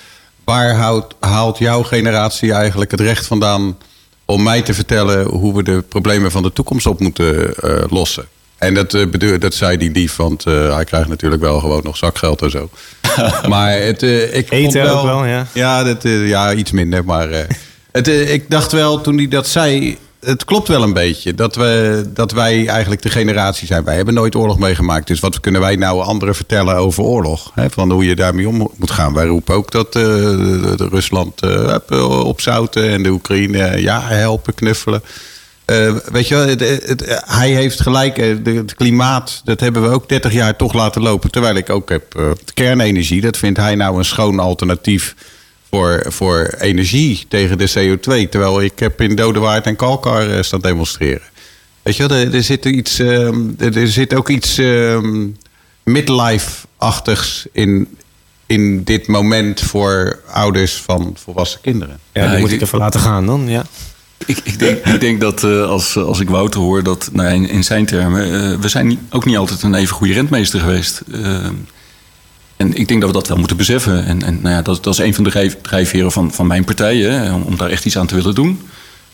[0.43, 3.77] waar houdt, haalt jouw generatie eigenlijk het recht vandaan...
[4.25, 8.27] om mij te vertellen hoe we de problemen van de toekomst op moeten eh, lossen?
[8.57, 12.41] En dat, bedoel, dat zei die lief, want hij krijgt natuurlijk wel gewoon nog zakgeld
[12.41, 12.69] en zo.
[13.49, 15.47] maar het, ik Eten ook wel, ja.
[15.53, 17.05] Ja, dat, ja iets minder.
[17.05, 17.29] Maar
[17.91, 19.97] het, ik dacht wel toen hij dat zei...
[20.23, 23.83] Het klopt wel een beetje dat, we, dat wij eigenlijk de generatie zijn.
[23.83, 25.07] Wij hebben nooit oorlog meegemaakt.
[25.07, 27.51] Dus wat kunnen wij nou anderen vertellen over oorlog?
[27.55, 27.69] Hè?
[27.69, 29.13] Van hoe je daarmee om moet gaan.
[29.13, 30.03] Wij roepen ook dat eh,
[30.77, 35.03] Rusland eh, opzouten en de Oekraïne ja, helpen, knuffelen.
[36.11, 38.17] Weet je het, hij heeft gelijk.
[38.43, 41.31] Het klimaat, dat hebben we ook 30 jaar toch laten lopen.
[41.31, 43.21] Terwijl ik ook heb kernenergie.
[43.21, 45.15] Dat vindt hij nou een schoon alternatief
[45.73, 48.29] voor, voor energie tegen de CO2.
[48.29, 51.21] Terwijl ik heb in Dodewaard en Kalkar eh, staan demonstreren.
[51.81, 55.27] Weet je wel, er, er zit iets, ehm, er, zit ook iets ehm,
[55.83, 57.97] midlife-achtigs in,
[58.45, 61.99] in dit moment voor ouders van volwassen kinderen.
[62.11, 63.65] Ja, die moet ik even laten gaan dan, ja.
[64.25, 67.49] Ik, ik, denk, ik denk dat eh, als, als ik Wouter hoor, dat nou, in,
[67.49, 71.01] in zijn termen, eh, we zijn ook niet altijd een even goede rentmeester geweest.
[71.11, 71.47] Eh,
[72.63, 74.05] en ik denk dat we dat wel moeten beseffen.
[74.05, 76.63] En, en nou ja, dat, dat is een van de drijf- drijfveren van, van mijn
[76.63, 78.61] partij, hè, om, daar echt iets aan te willen doen.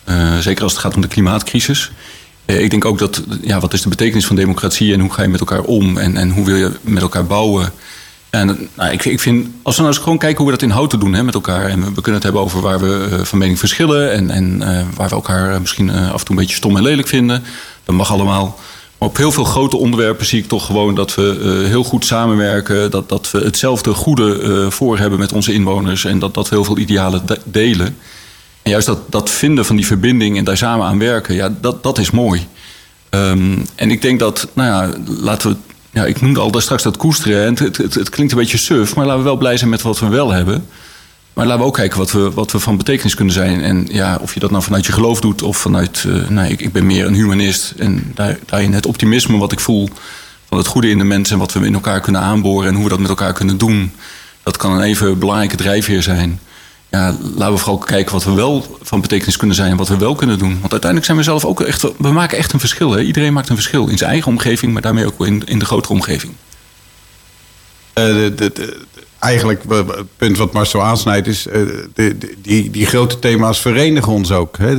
[0.04, 1.92] Eh, zeker als het gaat om de klimaatcrisis.
[2.46, 5.22] Eh, ik denk ook dat, ja, wat is de betekenis van democratie en hoe ga
[5.22, 7.72] je met elkaar om en, en hoe wil je met elkaar bouwen?
[8.30, 10.70] En nou, ik, ik vind, als we nou eens gewoon kijken hoe we dat in
[10.70, 11.66] houten doen hè, met elkaar.
[11.66, 14.12] En we, kunnen het hebben over waar we eh, van mening verschillen.
[14.12, 14.60] En, en
[14.96, 17.44] waar we elkaar misschien af en toe een beetje stom en lelijk vinden.
[17.86, 18.60] Dat mag allemaal.
[19.02, 22.92] Op heel veel grote onderwerpen zie ik toch gewoon dat we eh, heel goed samenwerken.
[22.92, 26.06] Dat, dat we hetzelfde goede eh, voor hebben met onze inwoners.
[26.06, 27.98] En dat, dat we heel veel idealen de- delen.
[28.62, 31.84] En juist dat, dat vinden van die verbinding en daar samen aan werken, ja, dat,
[31.84, 32.48] dat is mooi.
[33.10, 35.56] Ehm, en ik denk dat, nou ja, laten we.
[35.92, 37.46] Ja, ik noemde al daar straks dat koesteren.
[37.46, 39.70] En het, het, het, het klinkt een beetje suf, maar laten we wel blij zijn
[39.70, 40.66] met wat we wel hebben.
[41.40, 43.62] Maar laten we ook kijken wat we, wat we van betekenis kunnen zijn.
[43.62, 46.06] En ja, of je dat nou vanuit je geloof doet of vanuit.
[46.30, 47.74] nou, ik, ik ben meer een humanist.
[47.78, 49.90] En daar, daarin het optimisme wat ik voel
[50.48, 52.84] van het goede in de mensen en wat we in elkaar kunnen aanboren en hoe
[52.84, 53.92] we dat met elkaar kunnen doen.
[54.44, 56.40] Dat kan een even belangrijke drijfveer zijn.
[56.90, 59.98] Ja, laten we vooral kijken wat we wel van betekenis kunnen zijn en wat we
[59.98, 60.58] wel kunnen doen.
[60.60, 61.82] Want uiteindelijk zijn we zelf ook echt.
[61.98, 63.00] We maken echt een verschil.
[63.00, 65.94] Iedereen maakt een verschil in zijn eigen omgeving, maar daarmee ook in, in de grotere
[65.94, 66.34] omgeving.
[67.94, 68.88] Eh, de, de-
[69.20, 71.48] eigenlijk eh, het punt wat Marcel aansnijdt is...
[71.48, 71.62] eh,
[72.42, 74.58] die, die grote thema's verenigen ons ook.
[74.58, 74.78] Eh, eh,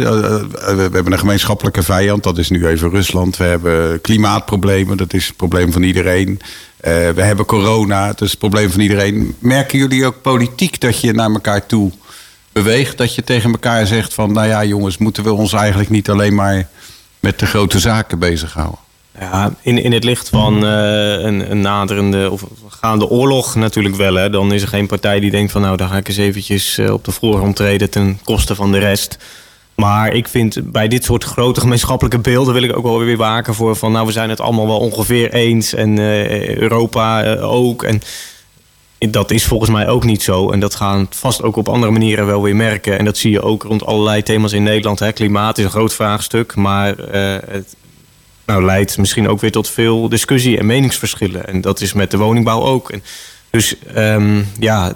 [0.51, 3.37] we hebben een gemeenschappelijke vijand, dat is nu even Rusland.
[3.37, 6.41] We hebben klimaatproblemen, dat is het probleem van iedereen.
[6.77, 9.35] Eh, we hebben corona, dat is het probleem van iedereen.
[9.39, 11.91] Merken jullie ook politiek dat je naar elkaar toe
[12.53, 12.99] beweegt?
[12.99, 14.33] Dat je tegen elkaar zegt van...
[14.33, 16.69] nou ja jongens, moeten we ons eigenlijk niet alleen maar
[17.21, 18.79] met de grote zaken bezighouden?
[19.21, 22.43] Ja, in, in het licht van eh, een, een naderende of
[22.81, 24.15] gaande oorlog natuurlijk wel.
[24.15, 24.31] Hè.
[24.31, 26.93] Dan is er geen partij die denkt van nou, daar ga ik eens eventjes eh,
[26.93, 29.19] op de voorgrond treden ten koste van de rest.
[29.75, 33.55] Maar ik vind bij dit soort grote gemeenschappelijke beelden wil ik ook wel weer waken
[33.55, 37.83] voor van nou, we zijn het allemaal wel ongeveer eens en eh, Europa eh, ook.
[37.83, 38.01] En
[38.99, 40.51] dat is volgens mij ook niet zo.
[40.51, 42.99] En dat gaan vast ook op andere manieren wel weer merken.
[42.99, 44.99] En dat zie je ook rond allerlei thema's in Nederland.
[44.99, 45.13] Hè.
[45.13, 46.97] Klimaat is een groot vraagstuk, maar
[47.51, 47.75] het
[48.51, 51.47] nou, leidt misschien ook weer tot veel discussie en meningsverschillen.
[51.47, 52.91] En dat is met de woningbouw ook.
[52.91, 53.03] En
[53.51, 54.93] dus ehm, ja,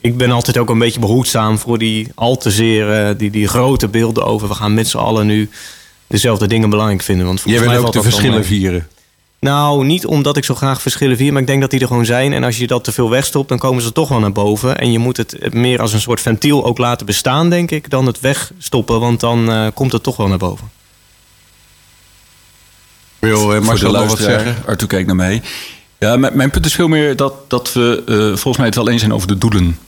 [0.00, 3.48] ik ben altijd ook een beetje behoedzaam voor die al te zeer, eh, die, die
[3.48, 4.48] grote beelden over.
[4.48, 5.50] We gaan met z'n allen nu
[6.06, 7.26] dezelfde dingen belangrijk vinden.
[7.26, 8.88] Want Jij wil ook de verschillen vieren.
[9.40, 12.06] Nou, niet omdat ik zo graag verschillen vier, maar ik denk dat die er gewoon
[12.06, 12.32] zijn.
[12.32, 14.78] En als je dat te veel wegstopt, dan komen ze toch wel naar boven.
[14.78, 18.06] En je moet het meer als een soort ventiel ook laten bestaan, denk ik, dan
[18.06, 19.00] het wegstoppen.
[19.00, 20.70] Want dan eh, komt het toch wel naar boven.
[23.18, 24.56] Wil voor Marcel nog wat zeggen?
[24.66, 25.42] Arthur kijkt naar mij.
[25.98, 28.88] Ja, mijn, mijn punt is veel meer dat, dat we eh, volgens mij het wel
[28.88, 29.78] eens zijn over de doelen.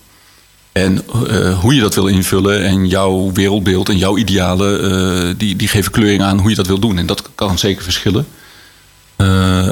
[0.72, 5.68] En eh, hoe je dat wil invullen en jouw wereldbeeld en jouw idealen, die, die
[5.68, 6.98] geven kleuring aan hoe je dat wil doen.
[6.98, 8.26] En dat kan zeker verschillen.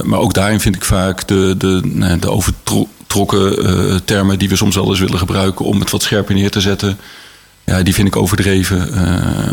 [0.05, 1.81] Maar ook daarin vind ik vaak de, de,
[2.21, 6.51] de overtrokken termen die we soms wel eens willen gebruiken om het wat scherper neer
[6.51, 6.99] te zetten.
[7.64, 8.92] Ja, die vind ik overdreven.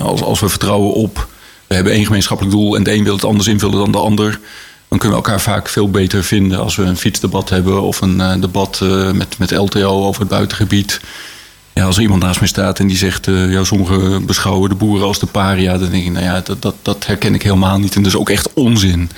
[0.02, 1.28] Als, als we vertrouwen op,
[1.68, 4.40] we hebben één gemeenschappelijk doel en de een wil het anders invullen dan de ander.
[4.88, 8.22] Dan kunnen we elkaar vaak veel beter vinden als we een fietsdebat hebben of een
[8.22, 11.00] eh, debat eh, met, met LTO over het buitengebied.
[11.74, 14.76] Ja, als er iemand naast mij staat en die zegt, eh ja, sommigen beschouwen de
[14.76, 17.80] boeren als de paria, dan denk ik, nou ja, dat, dat, dat herken ik helemaal
[17.80, 17.96] niet.
[17.96, 19.10] En dat is ook echt onzin.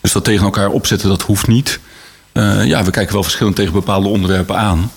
[0.00, 1.80] Dus dat tegen elkaar opzetten, dat hoeft niet.
[2.32, 4.92] Eh, ja, we kijken wel verschillend tegen bepaalde onderwerpen aan.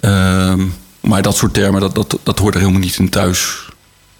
[0.00, 0.64] Ehm,
[1.00, 3.68] maar dat soort termen, dat, dat, dat hoort er helemaal niet in thuis.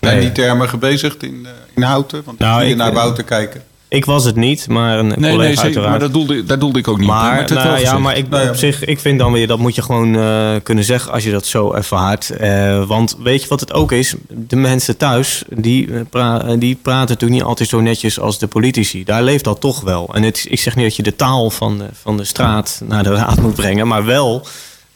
[0.00, 0.20] Zijn Nee.
[0.24, 2.22] die termen gebezigd in, eh, in Houten?
[2.24, 3.62] Want Nou, nou, je ik- naar Wouter kijken.
[3.90, 5.90] Ik was het niet, maar een Nee, collega nee, zeker, uiteraard.
[5.90, 7.06] maar dat doelde, daar doelde ik ook niet.
[7.06, 8.48] Maar, het werd nou, ja, maar ik, Nou ja.
[8.48, 11.30] op zich, ik vind dan weer, dat moet je gewoon eh, kunnen zeggen als je
[11.30, 12.30] dat zo ervaart.
[12.30, 14.14] Eh, want weet je wat het ook is?
[14.28, 18.38] De mensen thuis, die, eh, pra- eh, die praten natuurlijk niet altijd zo netjes als
[18.38, 19.04] de politici.
[19.04, 20.10] Daar leeft dat toch wel.
[20.14, 22.80] En het, is- ik zeg niet dat je de taal van de, van de straat
[22.88, 24.46] naar de raad moet brengen, maar wel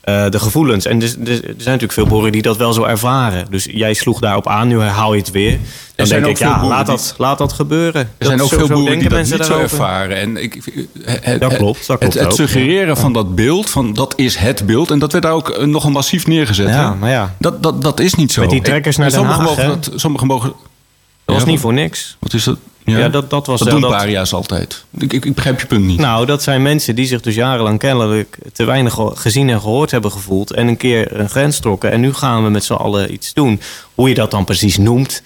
[0.02, 0.86] eh, de gevoelens.
[0.86, 3.46] En dus- dus- er zijn natuurlijk veel boeren die dat wel zo ervaren.
[3.50, 5.58] Dus jij sloeg daarop aan, nu herhaal je het weer.
[5.94, 8.10] Dan denk ik, ja, laat die- dat, laat dat gebeuren.
[8.18, 10.16] Er zijn ook veel boeren die dat niet zo ervaren.
[10.16, 10.62] En ik,
[11.02, 14.66] het, Dat klopt, dat klopt het, het suggereren van dat beeld, van dat is het
[14.66, 14.90] beeld.
[14.90, 16.68] En dat werd daar ook eh, nogal massief neergezet.
[16.68, 17.34] Ja, maar ja.
[17.38, 18.40] Dat, dat, dat is niet zo.
[18.40, 19.80] Met die trekkers naar En Den sommigen Haag, mogen hè?
[19.80, 20.52] dat, Sommigen mogen...
[21.24, 22.16] Dat was niet voor niks.
[22.18, 22.58] Wat is dat?
[22.98, 24.84] Ja, dat- dat was dat doen dat- paria's altijd.
[24.98, 25.98] Ik, ik, ik begrijp je punt niet.
[25.98, 29.90] Nou, dat zijn mensen die zich dus jarenlang kennelijk te weinig ge- gezien en gehoord
[29.90, 30.50] hebben gevoeld.
[30.52, 31.90] En een keer een grens trokken.
[31.92, 33.60] En nu gaan we met z'n allen iets doen.
[33.94, 35.22] Hoe je dat dan precies noemt,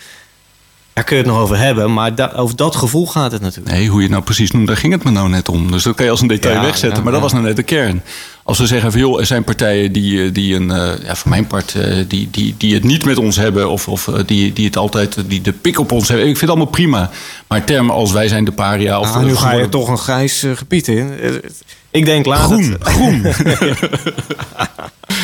[0.92, 1.92] daar kun je het nog over hebben.
[1.92, 3.76] Maar da- over dat gevoel gaat het natuurlijk.
[3.76, 5.70] Nee, hoe je het nou precies noemt, daar ging het me nou net om.
[5.70, 6.98] Dus dat kan je als een detail Ja, wegzetten.
[6.98, 8.02] ja, maar dat was nou net de kern.
[8.46, 11.30] Als we zeggen van joh, er zijn partijen die, eh, die een, eh, ja, voor
[11.30, 13.70] mijn part, eh, die, die, die het niet met ons hebben.
[13.70, 16.26] Of, of die, die het altijd, die de pik op ons hebben.
[16.26, 17.11] Ik vind het allemaal prima.
[17.48, 19.00] Maar termen als wij zijn de paria.
[19.00, 21.11] Of, Ah, nu ga je toch een grijs gebied in.
[21.90, 23.22] Ik denk laat Groen, het- groen.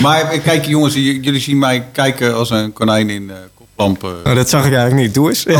[0.02, 3.30] Maar kijk jongens, jullie zien mij kijken als een konijn in
[4.24, 5.14] Nou, dat zag ik eigenlijk niet.
[5.14, 5.46] Doe eens.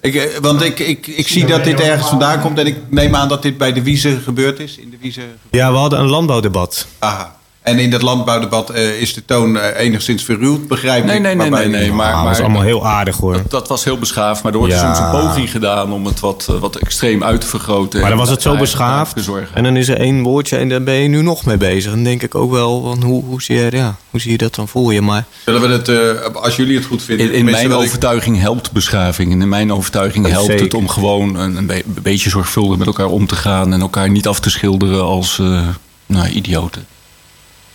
[0.00, 3.14] Ik, eh, want ik, ik, ik zie dat dit ergens vandaan komt en ik neem
[3.14, 4.78] aan dat dit bij de Wiese gebeurd is.
[4.78, 5.20] In de Wiese.
[5.50, 6.86] Ja, we hadden een landbouwdebat.
[6.98, 7.36] Aha.
[7.64, 11.22] En in dat landbouwdebat eh, is de toon eh, enigszins verruwd, begrijp Nee, ik.
[11.22, 13.32] nee, nee, nee, nee, maar- Maar, dat was allemaal heel aardig hoor.
[13.32, 14.94] Dat, dat was heel beschaafd, maar er wordt Ja.
[14.94, 18.00] soms een poging gedaan om het wat, eh, wat extreem uit te vergroten.
[18.00, 19.28] Maar dan En was het zo beschaafd.
[19.54, 21.90] En dan is er één woordje en daar ben je nu nog mee bezig.
[21.92, 24.54] Dan denk ik ook wel, van hoe, hoe, zie, je, ja, hoe zie je dat
[24.54, 25.00] dan voor je?
[25.02, 27.26] Maar Zullen we het, eh, als jullie het goed vinden.
[27.26, 29.32] In, in mijn ik- overtuiging helpt beschaving.
[29.32, 32.78] En in mijn overtuiging Dat helpt het om gewoon een, een, be- een beetje zorgvuldig
[32.78, 33.72] met elkaar om te gaan.
[33.72, 35.60] En elkaar niet af te schilderen als eh,
[36.06, 36.86] nou, idioten.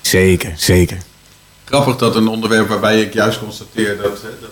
[0.09, 0.97] Zeker, zeker.
[1.65, 4.49] Grappig dat een onderwerp waarbij ik juist constateer dat, eh, dat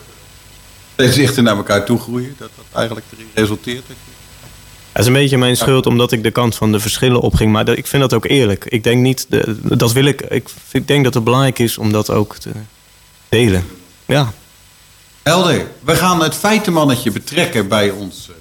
[0.94, 2.36] steeds dichter naar elkaar toe groeien.
[2.38, 3.84] Dat dat eigenlijk erin resulteert.
[3.88, 4.16] dat je-
[4.92, 7.52] Dat is een beetje mijn schuld omdat ik de kant van de verschillen opging.
[7.52, 8.66] Maar ik vind dat ook eerlijk.
[8.66, 11.92] Ik denk niet, de, dat wil ik, ik, ik denk dat het belangrijk is om
[11.92, 12.50] dat ook te
[13.30, 13.66] delen.
[14.06, 14.34] Ja,
[15.24, 15.68] Helder.
[15.80, 18.28] We gaan het feitenmannetje betrekken bij ons.
[18.30, 18.36] eh,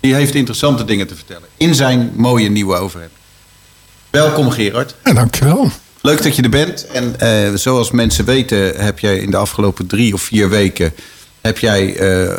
[0.00, 1.48] Die heeft interessante dingen te vertellen.
[1.56, 3.12] In zijn mooie nieuwe overhemd.
[4.10, 4.94] Welkom Gerard.
[5.04, 5.70] Ja, dankjewel.
[6.08, 6.86] Leuk dat je er bent.
[6.86, 10.92] En eh, zoals mensen weten heb jij in de afgelopen drie of vier weken...
[11.40, 12.34] heb jij eh,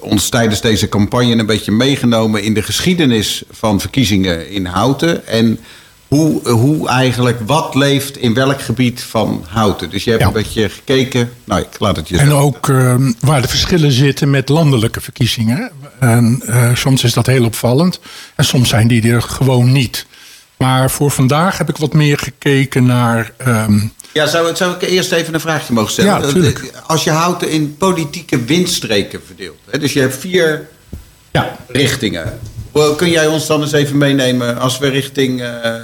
[0.00, 2.42] ons tijdens deze campagne een beetje meegenomen...
[2.42, 5.26] in de geschiedenis van verkiezingen in Houten.
[5.26, 5.58] En
[6.08, 9.90] hoe, hoe eigenlijk, wat leeft in welk gebied van Houten.
[9.90, 10.28] Dus je hebt Ja.
[10.28, 11.32] een beetje gekeken.
[11.44, 15.70] Nou, ik laat het je En ook eh, waar de verschillen zitten met landelijke verkiezingen.
[16.00, 18.00] En eh, soms is dat heel opvallend.
[18.34, 20.06] En soms zijn die er gewoon niet.
[20.62, 23.32] Maar voor vandaag heb ik wat meer gekeken naar.
[23.36, 23.80] ehm,
[24.12, 26.20] Ja, zou, zou ik eerst even een vraagje mogen stellen?
[26.20, 26.58] Ja, tuurlijk.
[26.58, 29.58] Eh, Als je Houten in politieke windstreken verdeelt.
[29.70, 30.68] Hè, dus je hebt vier
[31.32, 32.38] ja, richtingen.
[32.96, 35.74] Kun jij ons dan eens even meenemen als we richting eh,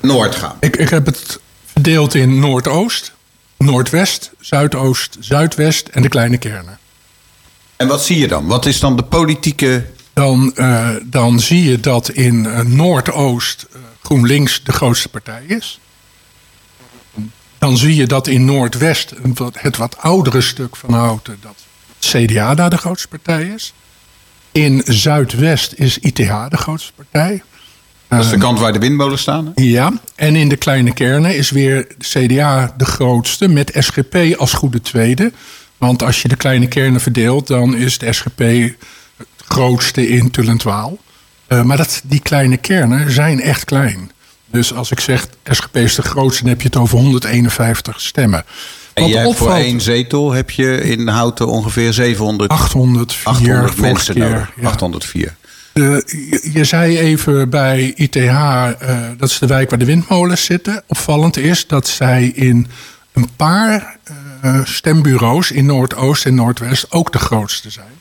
[0.00, 0.56] Noord gaan?
[0.60, 1.40] ik, ik heb het
[1.72, 3.12] verdeeld in Noordoost,
[3.58, 6.78] Noordwest, Zuidoost, Zuidwest en de kleine kernen.
[7.76, 8.46] En wat zie je dan?
[8.46, 9.84] Wat is dan de politieke...
[10.12, 13.66] Dan, eh, dan zie je dat in eh, Noordoost
[14.06, 15.80] GroenLinks de grootste partij is.
[17.58, 19.12] dan zie je dat in Noordwest,
[19.52, 21.64] het wat oudere stuk van Houten, dat
[21.98, 23.72] CDA daar de grootste partij is.
[24.52, 27.42] In Zuidwest is ITH de grootste partij.
[28.08, 29.52] Dat is de kant waar de windmolens staan.
[29.54, 29.62] hè?
[29.62, 34.80] Ja, en in de kleine kernen is weer CDA de grootste, met SGP als goede
[34.80, 35.32] tweede.
[35.76, 38.38] Want als je de kleine kernen verdeelt, dan is de SGP
[39.16, 40.98] het grootste in Tullentwaal.
[41.46, 44.10] Eh, maar dat, die kleine kernen zijn echt klein.
[44.50, 48.44] Dus als ik zeg SGP is de grootste, dan heb je het over 151 stemmen.
[48.94, 53.80] En Wat hebt voor één zetel heb je in Houten ongeveer 700, 804 800 vorige
[53.80, 54.52] mensen keer, nodig.
[54.56, 54.68] ja.
[54.68, 55.36] 804.
[55.72, 58.72] Eh, je, je zei even bij ITH, eh,
[59.16, 60.82] dat is de wijk waar de windmolens zitten.
[60.86, 62.66] Opvallend is dat zij in
[63.12, 63.96] een paar
[64.40, 67.92] eh, stembureaus in Noordoost en Noordwest ook de grootste zijn.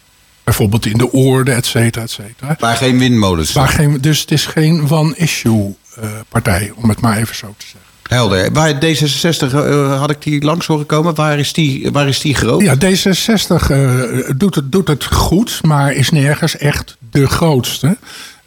[0.46, 2.56] Bijvoorbeeld in de Oorde, et cetera, et cetera.
[2.60, 7.18] Waar geen windmolens Waar geen, dus het is geen one-issue eh, partij, om het maar
[7.18, 7.86] even zo te zeggen.
[8.10, 8.52] Helder.
[8.52, 11.16] Bij D66 eh, had ik die langs horen komen.
[11.16, 12.62] Waar is die, waar is die groot?
[12.62, 14.02] Ja, D66 eh,
[14.38, 17.98] doet, het, doet het goed, maar is nergens echt de grootste.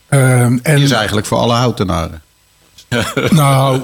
[0.08, 2.22] Eh, en, Die is eigenlijk voor alle Houtenaren.
[3.30, 3.80] Nou,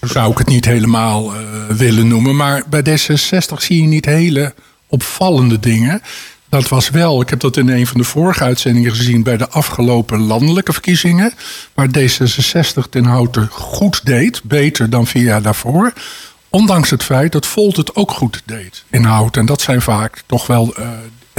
[0.00, 1.32] zo zou ik het niet helemaal
[1.68, 2.36] willen noemen.
[2.36, 4.54] Maar bij D66 zie je niet hele
[4.86, 6.02] opvallende dingen.
[6.50, 9.22] Dat was wel, ik heb dat in een van de vorige uitzendingen gezien...
[9.22, 11.32] bij de afgelopen landelijke verkiezingen...
[11.74, 15.92] waar D66 ten Houten goed deed, beter dan vier jaar daarvoor...
[16.48, 19.40] ondanks het feit dat Volt het ook goed deed in Houten.
[19.40, 20.88] En dat zijn vaak toch wel eh,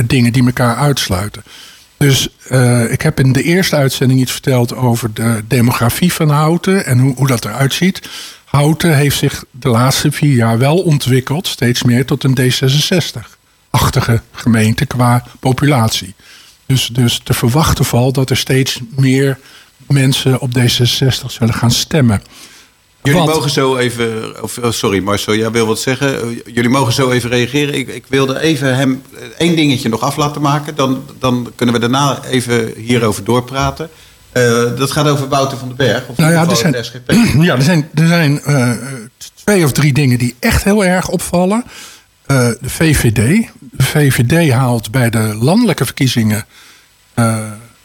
[0.06, 1.44] dingen die elkaar uitsluiten.
[1.98, 6.86] Dus eh, ik heb in de eerste uitzending iets verteld over de demografie van Houten
[6.86, 8.10] en hoe, hoe dat eruit ziet.
[8.46, 12.34] Houten heeft zich de laatste vier jaar wel ontwikkeld, steeds meer tot een
[13.76, 16.14] D66-achtige gemeente qua populatie.
[16.66, 19.38] Dus, dus te verwachten valt dat er steeds meer
[19.88, 22.22] mensen op D66 zullen gaan stemmen.
[23.04, 26.22] Jullie Want- mogen zo even, of, oh, sorry Marcel, jij wil wat zeggen.
[26.22, 27.74] Eh, Jullie mogen zo even reageren.
[27.74, 29.02] Ik, ik wilde even hem
[29.38, 30.76] één dingetje nog af laten maken.
[30.76, 33.90] Dan, dan kunnen we daarna even hierover doorpraten.
[34.32, 34.44] Eh,
[34.78, 36.08] dat gaat over Wouter van den Berg.
[36.08, 37.12] Of Nou ja, er zijn, SGP.
[37.42, 38.72] ja, er zijn, er zijn eh,
[39.44, 41.64] twee of drie dingen die echt heel erg opvallen.
[42.28, 43.48] De VVD.
[43.82, 46.46] De VVD haalt bij de landelijke verkiezingen
[47.14, 47.38] eh,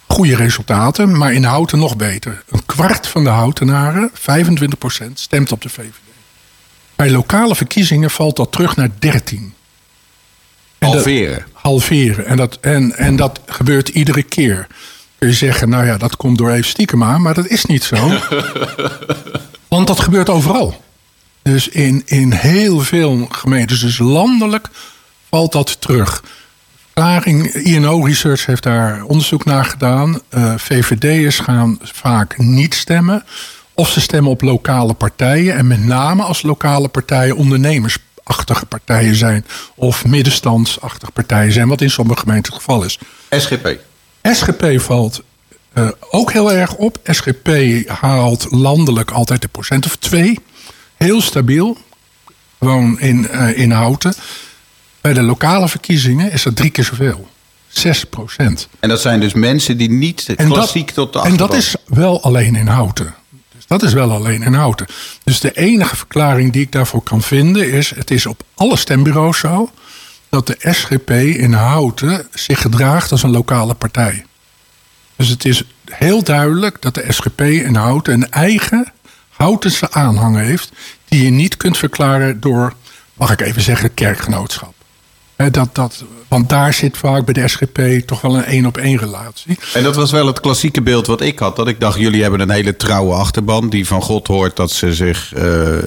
[0.06, 2.42] goede resultaten, maar in Houten nog beter.
[2.50, 4.14] Een kwart van de Houtenaren, 25%,
[5.14, 5.90] stemt op de VVD.
[6.96, 9.38] Bij lokale verkiezingen valt dat terug naar 13.
[9.38, 9.52] En
[10.78, 11.46] dat- Halveren.
[11.52, 12.26] halveren.
[12.26, 14.66] En dat, en, en dat gebeurt iedere keer.
[15.18, 17.84] Kun je zeggen, nou ja, dat komt door even stiekem aan, maar dat is niet
[17.84, 18.12] zo.
[19.68, 20.84] Want dat gebeurt overal.
[21.42, 24.68] Dus in, in heel veel gemeentes, dus landelijk,
[25.30, 26.22] valt dat terug.
[26.76, 30.20] Verklaring, INO Research heeft daar onderzoek naar gedaan.
[30.28, 33.24] Eh, VVD'ers gaan vaak niet stemmen.
[33.74, 35.56] Of ze stemmen op lokale partijen.
[35.56, 39.46] En met name als lokale partijen ondernemersachtige partijen zijn.
[39.74, 41.68] Of middenstandsachtige partijen zijn.
[41.68, 42.98] Wat in sommige gemeenten het geval is.
[43.30, 43.78] SGP.
[44.22, 45.22] SGP valt
[45.72, 46.98] eh, ook heel erg op.
[47.04, 47.48] SGP
[47.88, 50.38] haalt landelijk altijd een procent of twee.
[50.96, 51.76] Heel stabiel.
[52.58, 54.14] Gewoon in, eh, in Houten.
[55.06, 57.28] Bij de lokale verkiezingen is dat drie keer zoveel.
[57.68, 58.68] 6 procent.
[58.80, 61.48] En dat zijn dus mensen die niet En klassiek tot de En achterban.
[61.48, 63.14] dat is wel alleen in Houten.
[63.54, 64.86] Dus dat is wel alleen in Houten.
[65.24, 67.90] Dus de enige verklaring die ik daarvoor kan vinden is...
[67.94, 69.70] het is op alle stembureaus zo...
[70.28, 74.24] dat de SGP in Houten zich gedraagt als een lokale partij.
[75.16, 78.12] Dus het is heel duidelijk dat de SGP in Houten...
[78.12, 78.92] een eigen
[79.30, 80.72] Houtense aanhang heeft...
[81.04, 82.74] die je niet kunt verklaren door,
[83.14, 84.74] mag ik even zeggen, kerkgenootschap.
[85.36, 89.58] Dat, dat, want daar zit vaak bij de SGP toch wel een één-op-één relatie.
[89.74, 91.56] En dat was wel het klassieke beeld wat ik had.
[91.56, 93.68] Dat ik dacht, jullie hebben een hele trouwe achterban...
[93.68, 95.32] die van God hoort dat ze zich...
[95.34, 95.42] eh,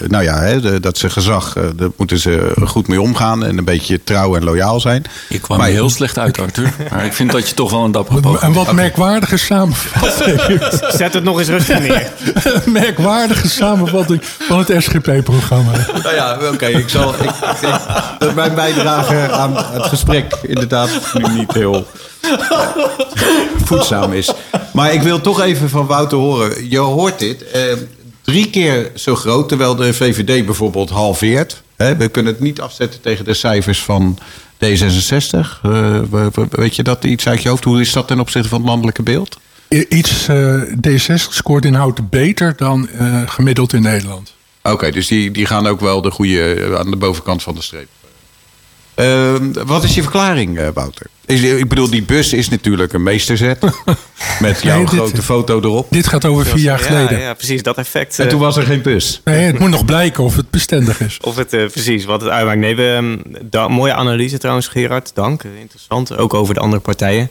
[0.08, 1.56] nou ja, hè, de- dat ze gezag...
[1.56, 3.46] eh, daar moeten ze goed mee omgaan...
[3.46, 5.04] en een beetje trouw en loyaal zijn.
[5.30, 6.74] Je kwam Maar- er heel slecht uit, Arthur.
[6.92, 10.40] Maar ik vind dat je toch wel een dappere poging Een wat merkwaardige samenvatting.
[10.98, 12.12] Zet het nog eens rustig neer.
[12.44, 15.72] Een merkwaardige samenvatting van het SGP-programma.
[16.04, 16.66] Nou ja, oké.
[16.68, 17.14] ik zal.
[17.14, 17.20] Ik,
[17.62, 17.80] ik
[18.20, 21.86] dat mijn bijdrage aan het gesprek inderdaad nu niet heel
[23.64, 24.32] voedzaam is.
[24.74, 26.70] Maar ik wil toch even van Wouter horen.
[26.70, 27.44] Je hoort dit.
[27.52, 27.62] eh,
[28.24, 31.62] drie keer zo groot, terwijl de VVD bijvoorbeeld halveert.
[31.76, 34.18] Hè, we kunnen het niet afzetten tegen de cijfers van
[34.66, 35.60] D66.
[35.64, 35.72] Eh,
[36.10, 37.64] we- we- weet je dat iets uit je hoofd?
[37.64, 39.38] Hoe is dat ten opzichte van het landelijke beeld?
[39.90, 44.34] Iets, eh, D60 scoort in Houten beter dan eh, gemiddeld in Nederland.
[44.64, 47.88] Oké, dus die, die gaan ook wel de goede aan de bovenkant van de streep.
[49.00, 51.06] Ehm, wat is je verklaring, eh, Wouter?
[51.26, 53.60] Is, ik bedoel, die bus is natuurlijk een meesterzet.
[54.40, 55.88] met jouw Nee, dit- grote foto erop.
[55.90, 57.18] Dit gaat over vier jaar geleden.
[57.18, 58.20] Ja, ja, precies, dat effect.
[58.20, 59.22] En eh, toen was er geen bus.
[59.24, 61.18] Nee, het moet nog blijken of het bestendig is.
[61.22, 62.60] Of het, eh, precies, wat het uitmaakt.
[62.60, 63.18] Nee, we, ehm,
[63.50, 65.12] da- mooie analyse trouwens, Gerard.
[65.14, 65.44] Dank.
[65.60, 66.18] Interessant.
[66.18, 67.30] Ook over de andere partijen.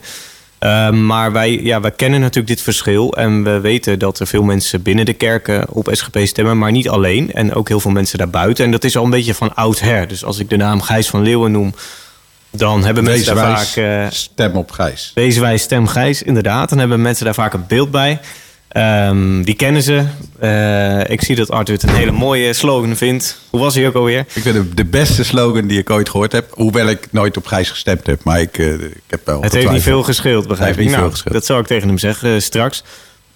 [0.59, 3.13] Ehm, maar wij, ja, wij kennen natuurlijk dit verschil.
[3.13, 6.57] En we weten dat er veel mensen binnen de kerken op SGP stemmen.
[6.57, 7.31] Maar niet alleen.
[7.33, 8.65] En ook heel veel mensen daarbuiten.
[8.65, 10.07] En dat is al een beetje van oudsher.
[10.07, 11.73] Dus als ik de naam Gijs van Leeuwen noem...
[12.49, 13.75] dan hebben Wees mensen daar vaak...
[13.75, 15.11] eh, stem op Gijs.
[15.15, 16.69] Wees wij stem Gijs, inderdaad.
[16.69, 18.19] Dan hebben mensen daar vaak een beeld bij.
[18.69, 20.03] Ehm, die kennen ze.
[20.39, 23.39] Eh, ik zie dat Arthur het een hele mooie slogan vindt.
[23.49, 24.19] Hoe was hij ook alweer?
[24.19, 26.47] Ik vind het de beste slogan die ik ooit gehoord heb.
[26.51, 28.23] Hoewel ik nooit op Gijs gestemd heb.
[28.23, 30.89] Maar ik, eh, ik heb wel Het heeft niet veel gescheeld, begrijp ik.
[30.89, 31.13] Nou.
[31.23, 32.83] Dat zal ik tegen hem zeggen eh, straks.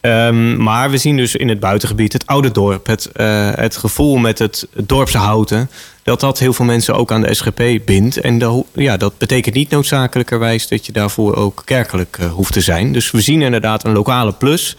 [0.02, 3.10] Ehm, maar we zien dus in het buitengebied, het oude dorp, het,
[3.56, 5.70] het gevoel met het dorpse houten,
[6.04, 8.18] dat dat heel veel mensen ook aan de SGP bindt.
[8.18, 12.94] En dat, ja, dat betekent niet noodzakelijkerwijs dat je daarvoor ook kerkelijk hoeft te zijn.
[12.94, 14.78] Dus we zien inderdaad een lokale plus.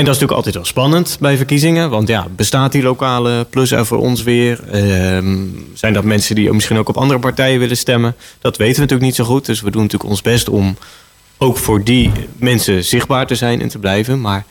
[0.00, 1.90] En dat is natuurlijk altijd wel spannend bij verkiezingen.
[1.90, 4.60] Want ja, bestaat die lokale plus er voor ons weer?
[4.70, 8.16] Ehm, zijn dat mensen die misschien ook op andere partijen willen stemmen?
[8.40, 9.46] Dat weten we natuurlijk niet zo goed.
[9.46, 10.76] Dus we doen natuurlijk ons best om
[11.38, 14.20] ook voor die mensen zichtbaar te zijn en te blijven.
[14.20, 14.44] Maar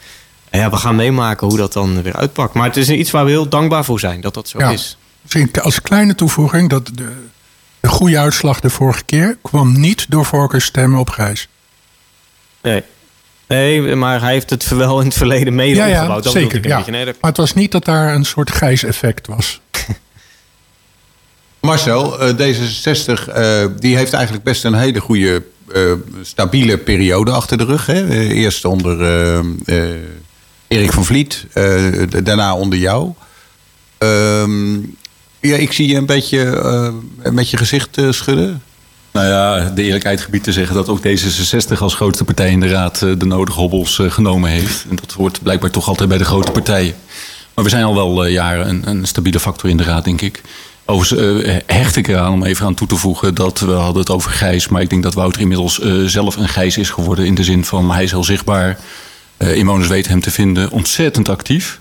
[0.51, 2.53] ja, we gaan meemaken hoe dat dan weer uitpakt.
[2.53, 4.69] Maar het is iets waar we heel dankbaar voor zijn dat dat zo Ja.
[4.69, 4.97] is.
[5.21, 7.11] Misschien als kleine toevoeging dat de,
[7.79, 11.47] de goede uitslag de vorige keer kwam niet door voorkeurstemmen op Gijs.
[12.61, 12.83] Nee.
[13.49, 16.23] Nee, maar hij heeft het wel in het verleden mede Ja, ja, opgebouwd.
[16.23, 16.57] Dat zeker.
[16.57, 16.77] ik een Ja.
[16.77, 16.91] beetje.
[16.91, 19.59] Nee, dat- Maar het was niet dat daar een soort Gijs-effect was.
[21.61, 25.43] Marcel, eh, D66 eh, die heeft eigenlijk best een hele goede,
[25.73, 25.81] eh,
[26.21, 27.85] stabiele periode achter de rug.
[27.85, 28.07] Hè?
[28.29, 28.97] Eerst onder
[30.67, 31.91] Erik van Vliet, eh,
[32.23, 33.13] daarna onder jou.
[33.97, 34.73] Ehm,
[35.39, 36.45] ja, ik zie je een beetje
[37.23, 38.63] eh, met je gezicht schudden.
[39.19, 42.67] Nou ja, de eerlijkheid gebied te zeggen dat ook D66 als grootste partij in de
[42.67, 44.85] raad eh, de nodige hobbels eh, genomen heeft.
[44.89, 46.93] En dat hoort blijkbaar toch altijd bij de grote partijen.
[47.53, 50.21] Maar we zijn al wel eh, jaren een, een stabiele factor in de raad, denk
[50.21, 50.41] ik.
[50.85, 54.31] Overigens hecht ik eraan om even aan toe te voegen dat we hadden het over
[54.31, 54.67] Gijs.
[54.67, 57.25] Maar ik denk dat Wouter inmiddels zelf een Gijs is geworden.
[57.25, 58.77] In de zin van hij is heel zichtbaar.
[59.37, 60.71] Inwoners weten hem te vinden.
[60.71, 61.79] Ontzettend actief.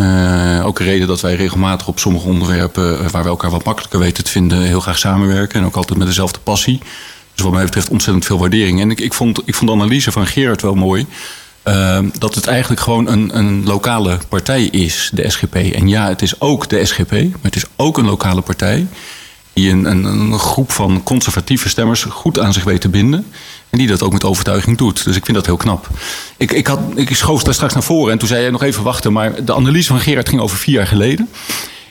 [0.00, 3.64] Eh, ook een reden dat wij regelmatig op sommige onderwerpen eh, waar we elkaar wat
[3.64, 5.60] makkelijker weten te vinden, heel graag samenwerken.
[5.60, 6.80] En ook altijd met dezelfde passie.
[7.34, 8.80] Dus wat mij betreft ontzettend veel waardering.
[8.80, 11.06] En ik, ik, vond, ik vond de analyse van Gerard wel mooi.
[11.62, 15.54] eh, dat het eigenlijk gewoon een, een lokale partij is, de SGP.
[15.54, 18.86] En ja, het is ook de SGP, maar het is ook een lokale partij.
[19.52, 23.26] Die een, een, een groep van conservatieve stemmers goed aan zich weet te binden.
[23.70, 25.04] En die dat ook met overtuiging doet.
[25.04, 25.88] Dus ik vind dat heel knap.
[26.36, 28.82] Ik, ik, had, ik schoof daar straks naar voren en toen zei jij nog even
[28.82, 29.12] wachten.
[29.12, 31.28] Maar de analyse van Gerard ging over vier jaar geleden.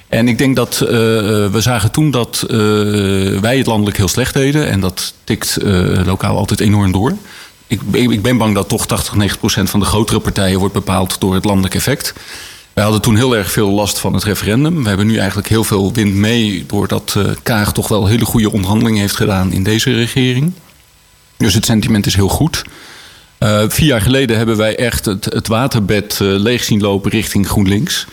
[0.09, 2.57] En ik denk dat eh, we zagen toen dat eh,
[3.39, 4.69] wij het landelijk heel slecht deden.
[4.69, 7.13] En dat tikt eh, lokaal altijd enorm door.
[7.67, 11.19] Ik, ik ben bang dat toch 80, 90 procent van de grotere partijen wordt bepaald
[11.19, 12.13] door het landelijk effect.
[12.73, 14.81] Wij hadden toen heel erg veel last van het referendum.
[14.81, 16.63] We hebben nu eigenlijk heel veel wind mee...
[16.67, 20.53] doordat Kaag toch wel hele goede onderhandelingen heeft gedaan in deze regering.
[21.39, 22.63] Dus het sentiment is heel goed.
[23.37, 27.47] Eh, vier jaar geleden hebben wij echt het, het waterbed eh, leeg zien lopen richting
[27.47, 28.05] GroenLinks.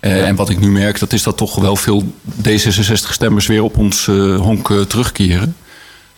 [0.00, 2.14] Eh, En wat ik nu merk, dat is dat toch wel veel
[2.48, 4.06] D66-stemmers weer op ons
[4.36, 5.56] honk terugkeren.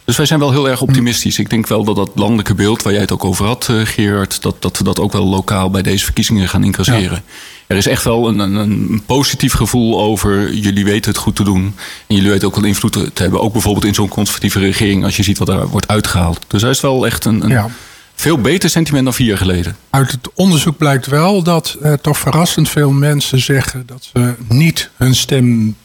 [0.04, 1.38] Dus wij zijn wel heel erg optimistisch.
[1.38, 4.62] Ik denk wel dat dat landelijke beeld, waar jij het ook over had, Gerard, dat,
[4.62, 7.22] dat we dat ook wel lokaal bij deze verkiezingen gaan incasseren.
[7.66, 11.42] Er is echt wel een, een, een positief gevoel over jullie weten het goed te
[11.44, 11.74] doen.
[12.06, 13.40] En jullie weten ook wel invloed te hebben.
[13.40, 16.44] Ook bijvoorbeeld in zo'n conservatieve regering, als je ziet wat er wordt uitgehaald.
[16.46, 17.68] Dus hij is wel echt een, een Ja.
[18.14, 19.76] veel beter sentiment dan vier jaar geleden.
[19.90, 24.90] Uit het onderzoek blijkt wel dat eh, toch verrassend veel mensen zeggen dat ze niet
[24.96, 25.76] hun stem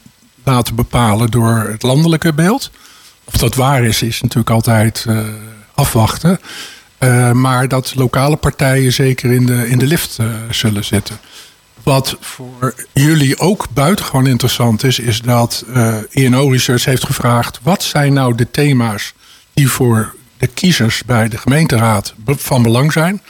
[0.44, 2.70] laten bepalen door het landelijke beeld.
[3.24, 5.18] Of dat waar is, is natuurlijk altijd eh,
[5.74, 6.40] afwachten.
[6.98, 11.18] Eh, maar dat lokale partijen zeker in de, in de lift eh, zullen zitten.
[11.82, 17.82] Wat voor jullie ook buitengewoon interessant is, is dat eh INO Research heeft gevraagd: wat
[17.82, 19.14] zijn nou de thema's
[19.54, 23.22] die voor de kiezers bij de gemeenteraad van belang zijn?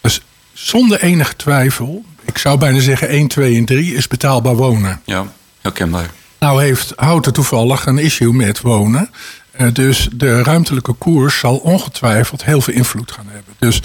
[0.00, 0.20] Dus
[0.52, 5.00] zonder enige twijfel, ik zou bijna zeggen 1, 2 en 3 is betaalbaar wonen.
[5.04, 6.10] Ja, herkenbaar.
[6.38, 9.10] Nou heeft Houten toevallig een issue met wonen.
[9.50, 13.54] Eh, dus de ruimtelijke koers zal ongetwijfeld heel veel invloed gaan hebben.
[13.58, 13.80] Dus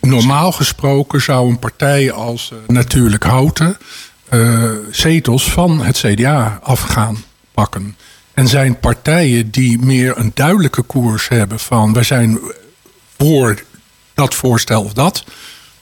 [0.00, 3.78] normaal gesproken zou een partij als eh, Natuurlijk Houten...
[4.28, 7.96] eh, zetels van het CDA af gaan pakken.
[8.34, 11.92] En zijn partijen die meer een duidelijke koers hebben van...
[11.92, 12.38] wij zijn
[13.18, 13.62] voor
[14.14, 15.24] dat voorstel of dat...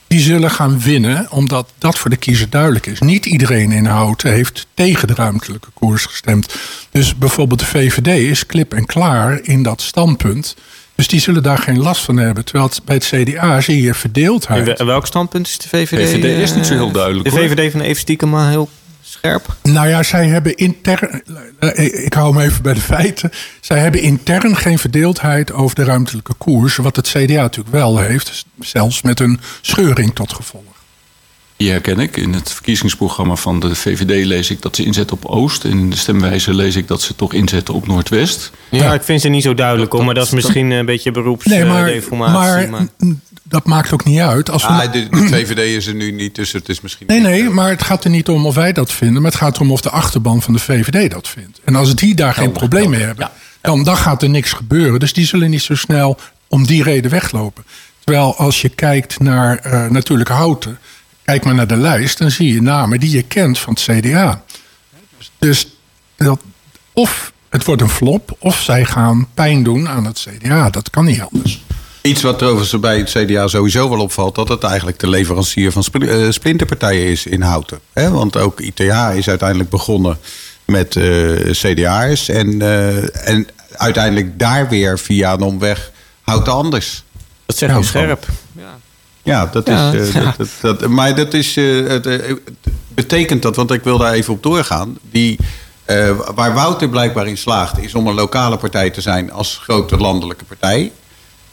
[0.06, 3.00] die zullen gaan winnen, omdat dat voor de kiezer duidelijk is.
[3.00, 6.54] Niet iedereen in Houten heeft tegen de ruimtelijke koers gestemd.
[6.90, 10.56] Dus bijvoorbeeld de VVD is klip en klaar in dat standpunt.
[10.98, 12.44] Dus die zullen daar geen last van hebben.
[12.44, 14.78] Terwijl het, bij het CDA zie je verdeeldheid.
[14.80, 16.08] In welk standpunt is de VVD?
[16.10, 17.48] VVD is niet zo heel eh, duidelijk, De hoor.
[17.48, 18.68] VVD van even stiekem maar heel
[19.02, 19.56] scherp.
[19.62, 21.22] Nou ja, zij hebben intern.
[21.58, 23.30] eh, Ik hou me even bij de feiten.
[23.60, 26.76] Zij hebben intern geen verdeeldheid over de ruimtelijke koers.
[26.76, 28.44] Wat het CDA natuurlijk wel heeft.
[28.60, 30.76] Zelfs met een scheuring tot gevolg.
[31.58, 32.16] Die herken ik.
[32.16, 35.64] In het verkiezingsprogramma van de VVD lees ik dat ze inzetten op Oost.
[35.64, 38.50] En in de stemwijze lees ik dat ze toch inzetten op Noordwest.
[38.68, 41.64] Ja, ik vind ze niet zo duidelijk hoor, maar dat is misschien een beetje Nee,
[41.64, 42.68] maar, beroepsdeformatie.
[42.68, 42.86] maar,
[43.42, 44.50] dat maakt ook niet uit.
[44.50, 47.06] Als we Ah, de, de VVD is er nu niet, dus het is misschien...
[47.06, 49.22] Nee, nee, maar het gaat er niet om of wij dat vinden.
[49.22, 51.60] Maar het gaat erom of de achterban van de VVD dat vindt.
[51.64, 53.30] En als die daar geen probleem mee hebben,
[53.60, 55.00] dan, dan gaat er niks gebeuren.
[55.00, 57.64] Dus die zullen niet zo snel om die reden weglopen.
[58.04, 60.78] Terwijl als je kijkt naar eh, natuurlijk Houten,
[61.28, 64.42] kijk maar naar de lijst, dan zie je namen die je kent van het CDA.
[65.18, 65.66] Dus, dus
[66.16, 66.40] dat,
[66.92, 70.70] of het wordt een flop, of zij gaan pijn doen aan het CDA.
[70.70, 71.62] Dat kan niet anders.
[72.02, 74.34] Iets wat overigens bij het CDA sowieso wel opvalt...
[74.34, 77.80] dat het eigenlijk de leverancier van spl- eh, splinterpartijen is in Houten.
[77.92, 78.10] Hè?
[78.10, 80.18] Want ook ITH is uiteindelijk begonnen
[80.64, 82.28] met eh CDA'ers.
[82.28, 85.90] En, eh, en uiteindelijk daar weer via een omweg
[86.22, 87.04] Houten anders.
[87.46, 88.26] Dat zeg je Nou, scherp.
[88.52, 88.77] Ja,
[89.22, 90.08] dat Ja, is.
[90.08, 90.34] eh, ja.
[90.38, 91.56] Dat, dat, dat- maar dat is.
[91.56, 92.34] eh, het, eh,
[92.88, 94.98] betekent dat, want ik wil daar even op doorgaan.
[95.10, 95.38] Die,
[96.34, 100.44] waar Wouter blijkbaar in slaagt, is om een lokale partij te zijn als grote landelijke
[100.44, 100.92] partij.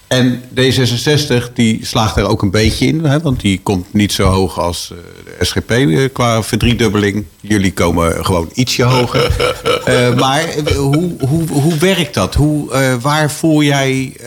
[0.08, 4.24] En D66 die slaagt er ook een beetje in, hè, want die komt niet zo
[4.24, 4.98] hoog als eh,
[5.40, 7.26] de SGP eh, qua verdriedubbeling.
[7.42, 9.24] Jullie komen gewoon ietsje hoger.
[9.86, 10.46] Eh, maar
[10.76, 12.36] hoe, hoe, hoe werkt dat?
[12.36, 14.18] Hoe, waar, voel jij,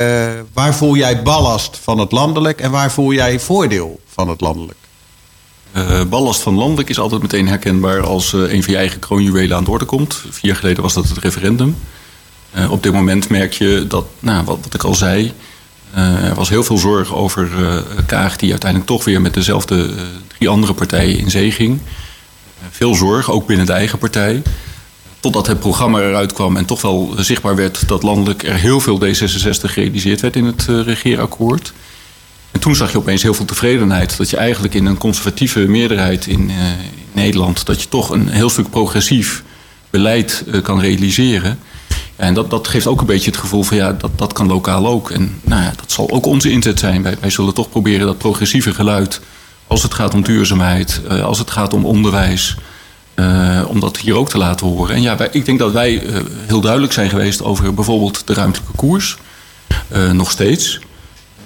[0.53, 4.79] waar voel jij ballast van het landelijk en waar voel jij voordeel van het landelijk?
[6.09, 9.71] Ballast van landelijk is altijd meteen herkenbaar als een van je eigen kroonjuwelen aan de
[9.71, 10.15] orde komt.
[10.15, 11.77] Vier jaar geleden was dat het referendum.
[12.71, 15.33] Op dit moment merk je dat, nou, wat, wat ik al zei,
[15.95, 20.03] er was heel veel zorg over eh, Kaag, die uiteindelijk toch weer met dezelfde eh,
[20.37, 21.81] drie andere partijen in zee ging.
[21.81, 24.43] Eh, veel zorg, ook binnen de eigen partij.
[25.21, 29.01] Totdat het programma eruit kwam en toch wel zichtbaar werd dat landelijk er heel veel
[29.05, 31.73] D66 gerealiseerd werd in het eh, regeerakkoord.
[32.51, 34.17] En toen zag je opeens heel veel tevredenheid.
[34.17, 36.57] Dat je eigenlijk in een conservatieve meerderheid in, eh,
[37.13, 37.67] Nederland...
[37.67, 39.43] dat je toch een heel stuk progressief
[39.91, 41.59] beleid eh, kan realiseren.
[42.19, 44.87] En dat, dat geeft ook een beetje het gevoel van ja, dat, dat kan lokaal
[44.87, 45.11] ook.
[45.11, 47.03] En nou ja, dat zal ook onze inzet zijn.
[47.03, 49.21] Wij, zullen toch proberen dat progressieve geluid...
[49.67, 52.57] als het gaat om duurzaamheid, eh, als het gaat om onderwijs...
[53.15, 54.95] eh, om dat hier ook te laten horen.
[54.95, 58.77] En ja, ik denk dat wij eh, heel duidelijk zijn geweest over bijvoorbeeld de ruimtelijke
[58.77, 59.17] koers.
[60.13, 60.81] Nog steeds.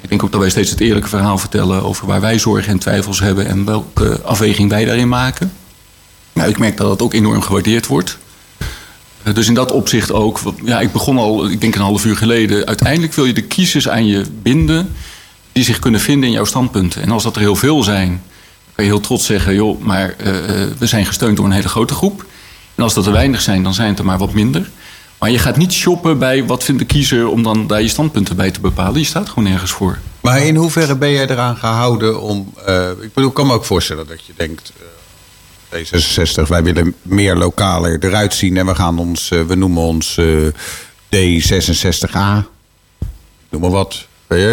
[0.01, 2.79] Ik denk ook dat wij steeds het eerlijke verhaal vertellen over waar wij zorgen en
[2.79, 5.53] twijfels hebben en welke afweging wij daarin maken.
[6.33, 8.19] Nou, ik merk dat dat ook enorm gewaardeerd wordt.
[9.35, 12.67] Dus in dat opzicht ook, ja, ik begon al, ik denk een half uur geleden.
[12.67, 14.93] Uiteindelijk wil je de kiezers aan je binden
[15.53, 17.03] die zich kunnen vinden in jouw standpunten.
[17.03, 20.15] En als dat er heel veel zijn, dan kan je heel trots zeggen, joh, maar
[20.19, 22.25] eh, eh, we zijn gesteund door een hele grote groep.
[22.75, 24.71] En als dat er weinig zijn, dan zijn het er maar wat minder.
[25.19, 28.37] Maar je gaat niet shoppen bij wat vindt de kiezer om dan daar je standpunten
[28.37, 29.01] bij te bepalen.
[29.01, 29.99] Je staat gewoon nergens voor.
[30.21, 32.53] Maar in hoeverre ben jij eraan gehouden om.
[32.67, 34.73] eh, ik bedoel, ik kan me ook voorstellen dat je denkt.
[35.75, 40.17] D66, wij willen meer lokaler eruit zien en we gaan ons, eh, we noemen ons
[40.17, 40.27] eh,
[41.09, 42.49] D66A.
[43.49, 44.07] Noem maar wat.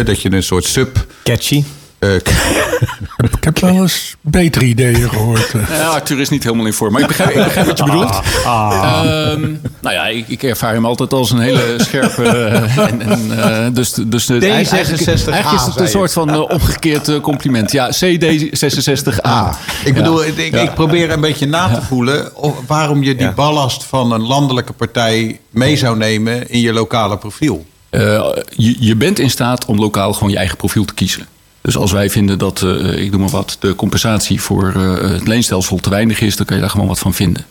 [0.04, 1.06] Dat je een soort sub.
[1.24, 1.64] Catchy.
[2.00, 2.14] Eh,
[3.36, 5.54] Ik heb wel eens betere ideeën gehoord.
[5.54, 5.68] eh.
[5.78, 6.92] Ja, Arthur is niet helemaal in vorm.
[6.92, 8.20] Maar ik begrijp, ik begrijp wat je bedoelt.
[8.44, 9.40] Ehm,
[9.80, 12.22] nou ja, ik, ik ervaar hem altijd als een hele scherpe...
[12.28, 16.48] eh, en, en, eh, dus, dus de, eigenlijk, D66A, eigenlijk is het een soort van
[16.48, 17.72] omgekeerd compliment.
[17.72, 19.20] Ja, CD66A.
[19.22, 23.26] Ah, ik bedoel, ik, ik, probeer een beetje na te voelen of, waarom je die
[23.26, 23.32] Ja.
[23.32, 27.66] ballast van een landelijke partij mee zou nemen in je lokale profiel.
[27.90, 28.00] Eh,
[28.56, 31.26] je, je bent in staat om lokaal gewoon je eigen profiel te kiezen.
[31.60, 35.26] Dus als wij vinden dat, eh, ik noem maar wat, de compensatie voor eh, het
[35.26, 37.46] leenstelsel te weinig is, dan kan je daar gewoon wat van vinden.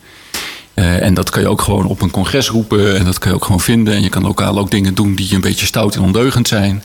[0.73, 3.35] Eh, en dat kan je ook gewoon op een congres roepen en dat kan je
[3.35, 3.93] ook gewoon vinden.
[3.93, 6.83] En je kan lokaal ook dingen doen die een beetje stout en ondeugend zijn.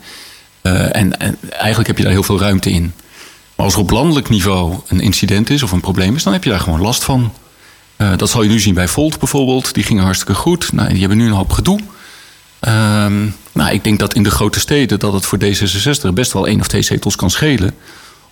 [0.63, 2.93] En, en eigenlijk heb je daar heel veel ruimte in.
[3.57, 6.45] Maar als er op landelijk niveau een incident is of een probleem is, dan heb
[6.45, 7.33] je daar gewoon last van.
[8.17, 9.75] Dat zal je nu zien bij Volt bijvoorbeeld.
[9.75, 10.73] Die gingen hartstikke goed.
[10.73, 11.81] Nou, die hebben nu een hoop gedoe.
[12.61, 16.47] Ehm, nou, ik denk dat in de grote steden dat het voor D66 best wel
[16.47, 17.75] één of twee zetels kan schelen.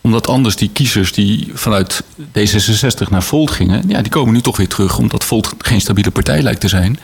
[0.00, 2.02] Omdat anders die kiezers die vanuit
[2.38, 4.98] D66 naar Volt gingen, ja, die komen nu toch weer terug.
[4.98, 6.98] Omdat Volt geen stabiele partij lijkt te zijn.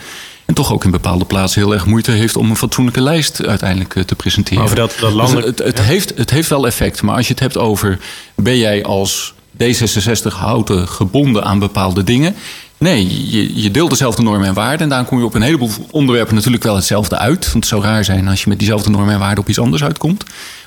[0.44, 3.94] En toch ook in bepaalde plaatsen heel erg moeite heeft om een fatsoenlijke lijst uiteindelijk
[3.94, 4.62] eh, te presenteren.
[4.62, 7.02] Over dat- dat Dus landelijk- het, het, heeft, het heeft wel effect.
[7.02, 7.98] Maar als je het hebt over
[8.34, 12.34] ben jij als D66 houten gebonden aan bepaalde dingen.
[12.78, 13.30] Nee,
[13.62, 14.80] je, deelt dezelfde normen en waarden.
[14.80, 17.44] En daar kom je op een heleboel onderwerpen natuurlijk wel hetzelfde uit.
[17.44, 19.84] Want het zou raar zijn als je met diezelfde normen en waarden op iets anders
[19.84, 20.24] uitkomt.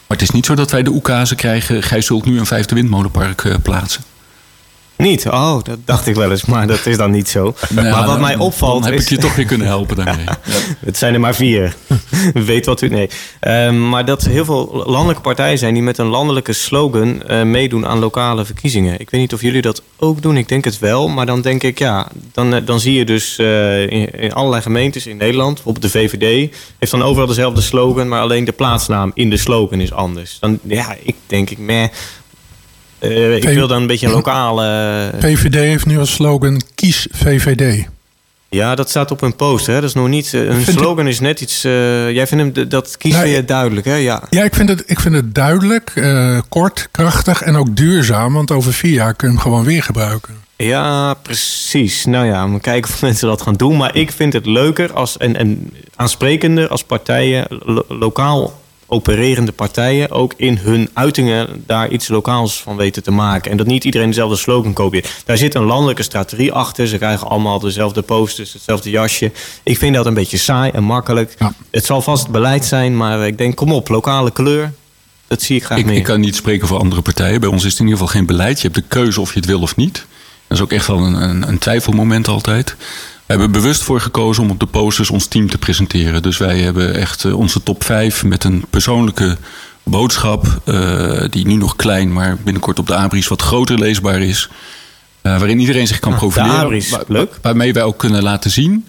[0.07, 1.83] Maar het is niet zo dat wij de oekazen krijgen.
[1.83, 4.03] Gij zult nu een vijfde windmolenpark eh, plaatsen.
[5.01, 5.27] Niet?
[5.27, 7.43] Oh, dat dacht ik wel eens, maar dat is dan niet zo.
[7.69, 9.03] maar wat dan- mij opvalt heb is...
[9.03, 10.25] ik je toch weer kunnen helpen daarmee.
[10.85, 11.75] Het zijn er maar vier.
[12.33, 12.87] Weet wat u...
[12.87, 13.09] Nee.
[13.39, 15.73] Ehm, maar dat er heel veel landelijke partijen zijn...
[15.73, 18.99] die met een landelijke slogan eh, meedoen aan lokale verkiezingen.
[18.99, 20.37] Ik weet niet of jullie dat ook doen.
[20.37, 21.07] Ik denk het wel.
[21.07, 22.07] Maar dan denk ik, ja...
[22.31, 25.53] Dan, eh, dan zie je dus eh, in, in allerlei gemeentes in Nederland...
[25.53, 26.55] bijvoorbeeld de VVD...
[26.77, 28.07] heeft dan overal dezelfde slogan...
[28.07, 30.37] maar alleen de plaatsnaam in de slogan is anders.
[30.39, 31.57] Dan, ja, ik denk ik...
[31.57, 31.87] Meh,
[33.01, 35.11] eh, ik wil dan een beetje een lokale...
[35.19, 37.87] VVD heeft nu als slogan kies VVD.
[38.49, 39.65] Ja, dat staat op hun post.
[39.65, 39.73] Hè?
[39.73, 40.33] Dat is nog niet.
[40.33, 41.63] eh, Vind slogan is net iets.
[41.63, 43.95] eh, jij vindt hem dat kies weer duidelijk, hè?
[43.95, 44.23] Ja.
[44.29, 48.33] Ja, ik vind het, ik vind het duidelijk, eh, kort, krachtig en ook duurzaam.
[48.33, 50.33] Want over vier jaar kun je hem gewoon weer gebruiken.
[50.55, 52.05] ja, precies.
[52.05, 53.77] Nou ja, we kijken of mensen dat gaan doen.
[53.77, 58.60] Maar ik vind het leuker als, en, en aansprekender als partijen, lo- lokaal
[58.91, 63.51] opererende partijen, ook in hun uitingen daar iets lokaals van weten te maken.
[63.51, 65.09] En dat niet iedereen dezelfde slogan kopieert.
[65.25, 66.87] Daar zit een landelijke strategie achter.
[66.87, 69.31] Ze krijgen allemaal dezelfde posters, hetzelfde jasje.
[69.63, 71.35] Ik vind dat een beetje saai en makkelijk.
[71.39, 71.53] Ja.
[71.71, 74.73] Het zal vast beleid zijn, maar ik denk, kom op, lokale kleur.
[75.27, 75.95] Dat zie ik graag Ik, meer.
[75.95, 77.39] ik kan niet spreken voor andere partijen.
[77.39, 78.61] Bij ons is het in ieder geval geen beleid.
[78.61, 80.05] Je hebt de keuze of je het wil of niet.
[80.47, 82.75] Dat is ook echt wel een, een, een twijfelmoment altijd.
[83.33, 86.21] We hebben bewust voor gekozen om op de posters ons team te presenteren.
[86.21, 89.37] Dus wij hebben echt eh, onze top 5 met een persoonlijke
[89.83, 90.61] boodschap.
[90.65, 94.49] eh, die nu nog klein, maar binnenkort op de abris wat groter leesbaar is.
[95.21, 96.59] Eh, waarin iedereen zich kan Ah, de profileren.
[96.63, 97.39] abris, Wa- leuk.
[97.41, 98.85] Waarmee wij ook kunnen laten zien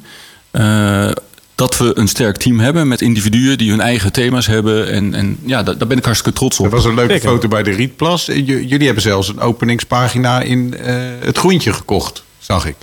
[0.50, 1.10] eh,
[1.54, 4.90] dat we een sterk team hebben met individuen die hun eigen thema's hebben.
[4.90, 6.64] En, en ja, daar, daar ben ik hartstikke trots op.
[6.64, 7.28] Er was een leuke Zeker.
[7.28, 8.26] foto bij de Rietplas.
[8.26, 12.76] J- jullie hebben zelfs een openingspagina in eh, het groentje gekocht, zag ik.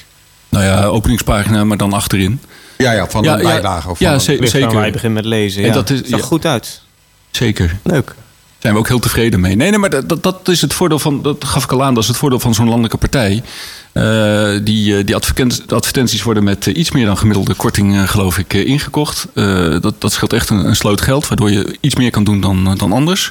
[0.50, 2.39] Nou ja, openingspagina, maar dan achterin.
[2.78, 3.89] Ja, ja van Ja, een ja, bijlage.
[3.89, 4.86] Of van ja, zeker.
[4.86, 5.62] Je begint met lezen.
[5.62, 5.74] En Ja.
[5.74, 6.26] dat is- zag ja.
[6.26, 6.82] goed uit.
[7.32, 7.78] Zeker.
[7.84, 8.16] Leuk.
[8.60, 9.56] Zijn we ook heel tevreden mee.
[9.56, 11.93] Nee, nee maar dat, dat- dat is het voordeel van, dat gaf ik al aan,
[11.93, 13.43] dat is het voordeel van zo'n landelijke partij.
[13.91, 15.16] Eh, die eh, die
[15.68, 19.28] advertenties worden met eh, iets meer dan gemiddelde korting, eh, geloof ik, ingekocht.
[19.34, 22.41] Eh, dat, dat scheelt echt een, een sloot geld, waardoor je iets meer kan doen
[22.41, 23.30] dan, dan anders.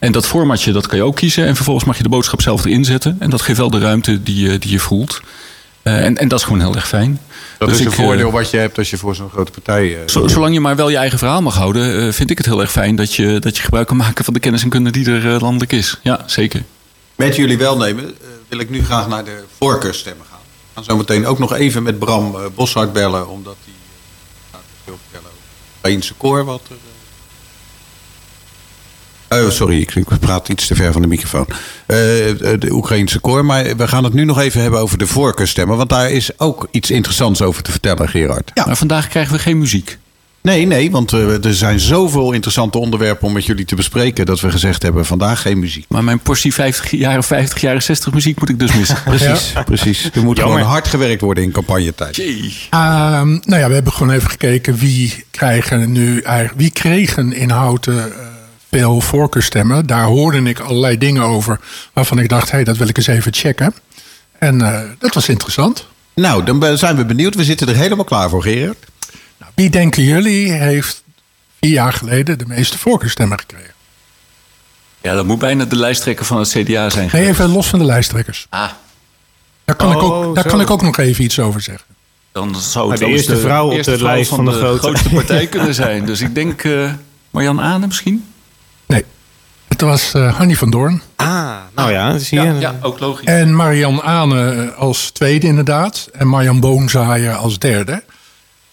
[0.00, 1.46] En dat formatje, dat kan je ook kiezen.
[1.46, 3.16] En vervolgens mag je de boodschap zelf erin zetten.
[3.20, 5.20] En dat geeft wel de ruimte die, je- die je voelt.
[5.86, 7.20] Eh, en, en dat is gewoon heel erg fijn.
[7.58, 9.50] Dat Dus is een ik, eh, voordeel wat je hebt als je voor zo'n grote
[9.50, 9.94] partij...
[10.02, 12.46] eh, Zo- Zolang je maar wel je eigen verhaal mag houden, eh, vind ik het
[12.46, 14.90] heel erg fijn dat je, dat je gebruik kan maken van de kennis en kunde
[14.90, 15.98] die er landelijk is.
[16.02, 16.62] Ja, zeker.
[17.14, 18.14] Met jullie welnemen
[18.48, 20.38] wil ik nu graag naar de voorkeurstemmen gaan.
[20.48, 23.72] We gaan zo meteen ook nog even met Bram Boshart bellen, omdat hij
[24.52, 26.44] gaat veel vertellen over het Oekraïnse koor.
[26.44, 26.76] Wat er,
[29.44, 31.46] Oh, sorry, ik, ik praat iets te ver van de microfoon.
[31.86, 35.06] Eh, eh, de Oekraïnse koor, maar we gaan het nu nog even hebben over de
[35.06, 35.76] voorkeurstemmen.
[35.76, 38.50] Want daar is ook iets interessants over te vertellen, Gerard.
[38.66, 39.98] Maar vandaag krijgen we geen muziek.
[40.46, 44.26] Nee, nee, want eh, er zijn zoveel interessante onderwerpen om met jullie te bespreken...
[44.26, 45.84] dat we gezegd hebben, vandaag geen muziek.
[45.88, 49.02] Maar mijn portie 50 jaren, 50 jaren, 60 muziek moet ik dus missen.
[49.04, 50.10] Precies, precies.
[50.14, 50.56] Er moet Jammer.
[50.56, 52.18] gewoon hard gewerkt worden in campagnetijd.
[52.18, 57.50] Ehm, nou ja, we hebben gewoon even gekeken wie krijgen nu eigenlijk, wie kregen in
[58.82, 59.86] Eh, voorkeurstemmen.
[59.86, 61.60] Daar hoorde ik allerlei dingen over
[61.92, 63.74] waarvan ik dacht, hé, dat wil ik eens even checken.
[64.38, 65.86] En eh, dat was interessant.
[66.14, 67.34] Nou, dan zijn we benieuwd.
[67.34, 68.78] We zitten er helemaal klaar voor, Gerard.
[69.38, 71.02] Nou, wie denken jullie heeft
[71.60, 73.74] vier jaar geleden de meeste voorkeurstemmen gekregen?
[75.00, 77.08] Ja, dat moet bijna de lijsttrekker van het CDA zijn.
[77.12, 78.46] Nee, even los van de lijsttrekkers.
[78.50, 78.70] Ah,
[79.64, 80.50] Daar kan, ik, Oh, ook, daar zo.
[80.50, 81.86] kan ik ook nog even iets over zeggen.
[82.32, 86.06] dan zou het de eerste vrouw op de lijst van de grootste partij kunnen zijn.
[86.06, 86.92] Dus ik denk uh,
[87.30, 88.24] Marjan Aane misschien?
[89.76, 91.02] Het was uh, Hanny van Doorn.
[91.16, 92.46] Ah, nou ja, zie je.
[92.46, 93.26] Ja, ja ook logisch.
[93.26, 96.08] En Marian Aane als tweede inderdaad.
[96.12, 98.02] En Marjan Boonzaaier als derde.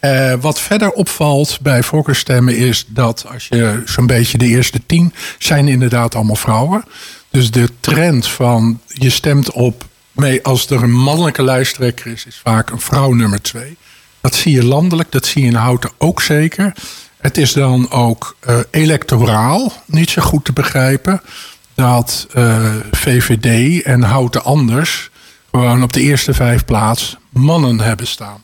[0.01, 5.13] Uh, wat verder opvalt bij voorkeurstemmen is dat als je zo'n beetje de eerste tien
[5.37, 6.83] zijn inderdaad allemaal vrouwen.
[7.29, 12.39] Dus de trend van je stemt op mee als er een mannelijke lijsttrekker is, is
[12.43, 13.77] vaak een vrouw nummer twee.
[14.21, 16.73] Dat zie je landelijk, dat zie je in Houten ook zeker.
[17.23, 21.21] Het is dan ook uh, electoraal niet zo goed te begrijpen
[21.75, 25.09] dat uh, VVD en Houten anders
[25.51, 28.43] gewoon op de eerste vijf plaats mannen hebben staan.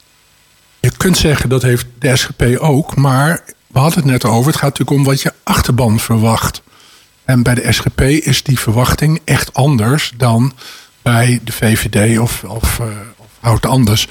[0.80, 4.52] Je kunt zeggen dat heeft de SGP ook, maar we hadden het net over.
[4.52, 6.62] Het gaat natuurlijk om wat je achterban verwacht.
[7.26, 10.54] En bij de SGP is die verwachting echt anders dan
[11.02, 14.08] bij de VVD of, of, uh, of houdt anders.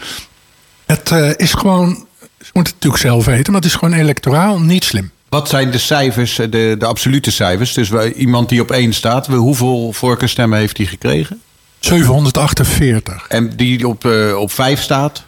[0.86, 2.06] Het is gewoon
[2.48, 5.10] Ze moeten het natuurlijk zelf weten, maar het is gewoon electoraal niet slim.
[5.28, 7.72] Wat zijn de cijfers, eh, de, de absolute cijfers?
[7.72, 11.40] Dus iemand die op één staat, we- hoeveel voorkeurstemmen heeft hij gekregen?
[11.78, 15.24] 748, En die op, eh, op vijf staat?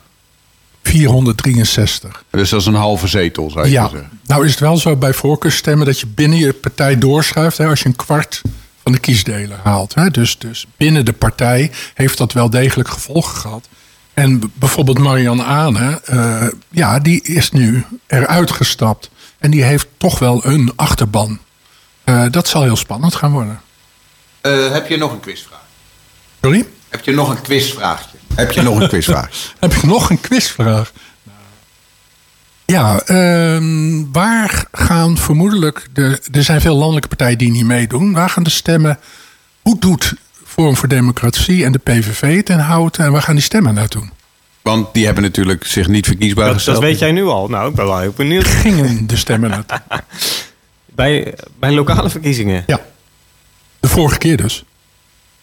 [0.82, 2.24] 463.
[2.30, 4.08] Dus dat is een halve zetel, zou je Ja, zeggen.
[4.26, 7.80] nou is het wel zo bij voorkeurstemmen dat je binnen je partij doorschuift hè, als
[7.80, 8.42] je een kwart
[8.82, 9.94] van de kiesdelen haalt.
[9.94, 10.10] Hè.
[10.10, 13.68] Dus, dus binnen de partij heeft dat wel degelijk gevolgen gehad.
[14.20, 19.10] En bijvoorbeeld Marianne Aane, eh, ja, die is nu eruit gestapt.
[19.38, 21.38] En die heeft toch wel een achterban.
[22.04, 23.60] Eh, dat zal heel spannend gaan worden.
[24.40, 25.62] Eh, heb je nog een quizvraag?
[26.40, 26.66] Sorry?
[26.88, 28.16] Heb je nog een quizvraagje?
[28.34, 29.30] Heb je nog een quizvraag?
[29.60, 30.92] Heb ik nog een quizvraag?
[32.64, 35.86] Ja, ehm, waar gaan vermoedelijk...
[35.92, 38.12] De, er zijn veel landelijke partijen die niet meedoen.
[38.12, 38.98] Waar gaan de stemmen...
[39.62, 40.14] Hoe doet
[40.50, 43.04] Forum voor Democratie en de PVV het in Houten...
[43.04, 44.02] en waar gaan die stemmen naartoe?
[44.62, 46.76] Want die hebben natuurlijk zich niet verkiesbaar Dat, gesteld.
[46.76, 47.48] dat weet jij nu al.
[47.48, 48.46] Nou, ik ben wel heel benieuwd.
[48.46, 49.80] Gingen de stemmen naartoe?
[50.94, 52.64] Bij, bij lokale verkiezingen.
[52.66, 52.80] Ja.
[53.80, 54.64] De vorige keer dus.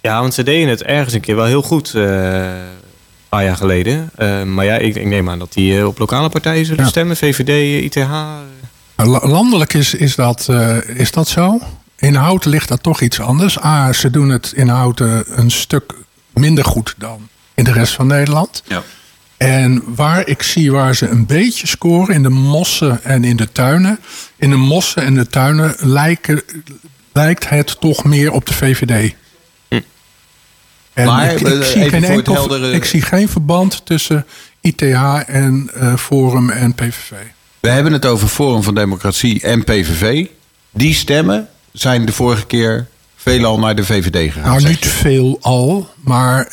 [0.01, 1.93] Ja, want ze deden het ergens een keer wel heel goed.
[1.93, 2.65] eh, een
[3.29, 4.09] paar jaar geleden.
[4.15, 6.89] Eh, maar ja, ik, ik neem aan dat die eh, op lokale partijen zullen Ja.
[6.89, 7.17] stemmen.
[7.17, 8.09] VVD, ITH.
[9.21, 11.59] Landelijk is, is, dat, eh, is dat zo.
[11.99, 13.63] In Houten ligt dat toch iets anders.
[13.63, 15.93] A, ze doen het in Houten een stuk
[16.33, 18.63] minder goed dan in de rest van Nederland.
[18.67, 18.83] Ja.
[19.37, 23.51] En waar ik zie waar ze een beetje scoren, in de mossen en in de
[23.51, 23.99] tuinen.
[24.35, 26.41] In de mossen en de tuinen lijken,
[27.13, 29.13] lijkt het toch meer op de VVD.
[30.93, 34.25] En Maar, ik, eh, ik, zie geen enkel, heldere- ik zie geen verband tussen
[34.61, 34.81] ITH
[35.27, 37.11] en eh, Forum en PVV.
[37.59, 40.25] We hebben het over Forum van Democratie en PVV.
[40.71, 44.49] Die stemmen zijn de vorige keer veelal naar de VVD gegaan.
[44.49, 46.51] Nou, niet veel al, maar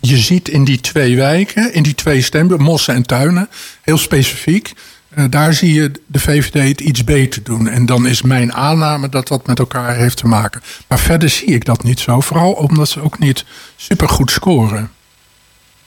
[0.00, 3.48] je ziet in die twee wijken, in die twee stemmen, Mossen en Tuinen,
[3.82, 4.72] heel specifiek,
[5.08, 7.68] eh, daar zie je de VVD het iets beter doen.
[7.68, 10.62] En dan is mijn aanname dat dat met elkaar heeft te maken.
[10.88, 13.44] Maar verder zie ik dat niet zo, vooral omdat ze ook niet
[13.76, 14.90] supergoed scoren.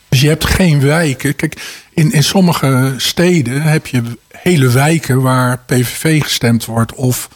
[0.09, 1.35] Dus je hebt geen wijken.
[1.35, 1.61] Kijk,
[1.93, 7.29] in, in sommige steden heb je hele wijken waar PVV gestemd wordt of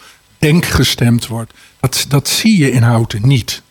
[0.44, 1.54] Denk gestemd wordt.
[1.80, 3.62] Dat, dat zie je in Houten niet.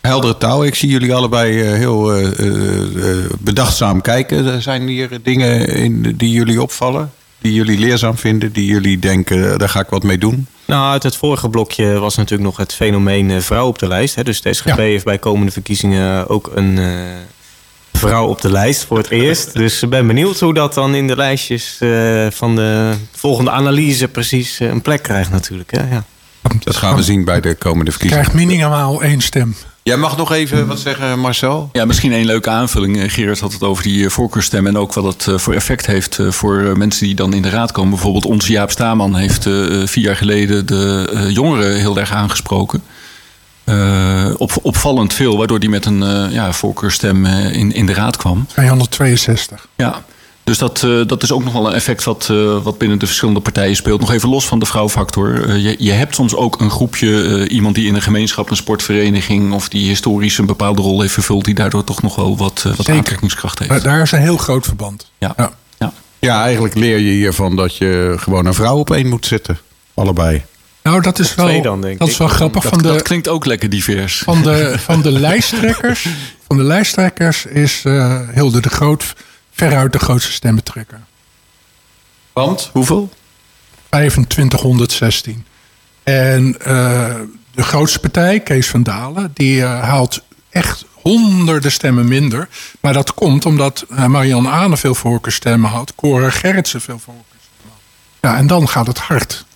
[0.00, 0.64] Heldere taal.
[0.64, 4.62] Ik zie jullie allebei eh, heel eh, eh, bedachtzaam kijken.
[4.62, 7.12] Zijn hier dingen in die jullie opvallen?
[7.38, 8.52] Die jullie leerzaam vinden?
[8.52, 10.46] Die jullie denken, daar ga ik wat mee doen?
[10.64, 14.14] Nou, uit het vorige blokje was natuurlijk nog het fenomeen eh, vrouw op de lijst.
[14.14, 14.24] Hè.
[14.24, 14.76] Dus de SGP Ja.
[14.76, 16.86] heeft bij komende verkiezingen ook een eh,
[17.92, 19.54] vrouw op de lijst voor het eerst.
[19.62, 24.08] Dus ik ben benieuwd hoe dat dan in de lijstjes eh, van de volgende analyse
[24.08, 25.70] precies eh, een plek krijgt natuurlijk.
[25.70, 25.90] Hè.
[25.90, 26.04] Ja.
[26.64, 28.24] Dat gaan we zien bij de komende verkiezingen.
[28.30, 29.54] krijgt minimaal één stem.
[29.82, 31.68] Jij mag nog even wat zeggen, Marcel.
[31.72, 33.00] Ja, misschien een leuke aanvulling.
[33.00, 36.18] Eh, Gerard had het over die voorkeurstemmen en ook wat het eh, voor effect heeft
[36.18, 37.90] eh, voor mensen die dan in de raad komen.
[37.90, 39.52] Bijvoorbeeld onze Jaap Staman heeft eh,
[39.84, 42.82] vier jaar geleden de eh, jongeren heel erg aangesproken.
[43.68, 47.94] Eh, op, opvallend veel, waardoor die met een eh, ja, voorkeurstem eh, in, in de
[47.94, 48.46] raad kwam.
[48.46, 49.68] 262.
[49.76, 50.04] Ja,
[50.48, 53.06] dus dat, eh, dat is ook nog wel een effect wat, eh, wat binnen de
[53.06, 54.00] verschillende partijen speelt.
[54.00, 55.56] Nog even los van de vrouwfactor.
[55.56, 59.52] Je, je hebt soms ook een groepje, eh, iemand die in een gemeenschap, een sportvereniging...
[59.52, 61.44] of die historisch een bepaalde rol heeft vervuld...
[61.44, 62.94] die daardoor toch nog wel wat, eh, wat Zeker.
[62.94, 63.70] aantrekkingskracht heeft.
[63.70, 65.10] Daar, daar is een heel groot verband.
[65.18, 65.32] Ja.
[65.36, 65.50] Ja.
[65.78, 65.92] Ja.
[66.18, 69.58] Ja, eigenlijk leer je hiervan dat je gewoon een vrouw op één moet zetten.
[69.94, 70.44] Allebei.
[70.88, 72.20] Nou, dat is wel, twee dan, denk dat is ik.
[72.20, 72.62] wel grappig.
[72.62, 74.18] Dat, van, de, dat klinkt ook lekker divers.
[74.18, 76.06] van, de, van de lijsttrekkers,
[76.46, 79.14] van de lijsttrekkers is eh, Hilde de Groot
[79.52, 81.00] veruit de grootste stemmentrekker.
[82.32, 82.70] Want?
[82.72, 83.10] Hoeveel?
[83.88, 85.46] 2516.
[86.02, 87.14] En eh,
[87.50, 92.48] de grootste partij, Kees van Dalen, die eh, haalt echt honderden stemmen minder.
[92.80, 95.92] Maar dat komt omdat eh, Marianne Aane veel voorkeurstemmen had.
[95.94, 97.80] Cora Gerritsen veel voorkeurstemmen had.
[98.20, 99.46] Ja, en dan gaat het hard.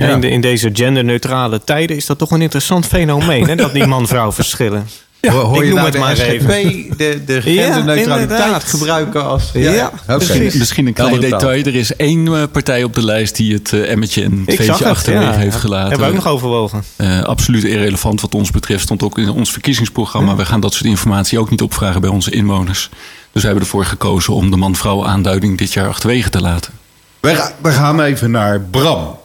[0.00, 0.08] Ja.
[0.14, 3.86] In, de- in deze genderneutrale tijden is dat toch een interessant fenomeen, hè, dat die
[3.86, 4.86] man-vrouw verschillen.
[5.20, 6.96] Ja, Hoor ik je noem nou het de maar SGP even.
[6.96, 9.50] de, de genderneutraliteit gebruiken als...
[9.52, 10.16] Ja, oké.
[10.16, 11.64] Misschien, misschien een klein detail.
[11.64, 15.24] Er is één eh, partij op de lijst die het eh, emmetje en veetje achterwege
[15.24, 15.32] ja.
[15.36, 15.88] heeft gelaten.
[15.88, 16.82] Hebben we ook nog overwogen.
[16.96, 18.82] Eh, absoluut irrelevant wat ons betreft.
[18.82, 20.36] Stond ook in ons verkiezingsprogramma.
[20.36, 22.88] We gaan dat soort informatie ook niet opvragen bij onze inwoners.
[23.32, 26.72] Dus we hebben ervoor gekozen om de man-vrouw aanduiding dit jaar achterwege te laten.
[27.20, 29.18] We, ga- we gaan even naar Bram.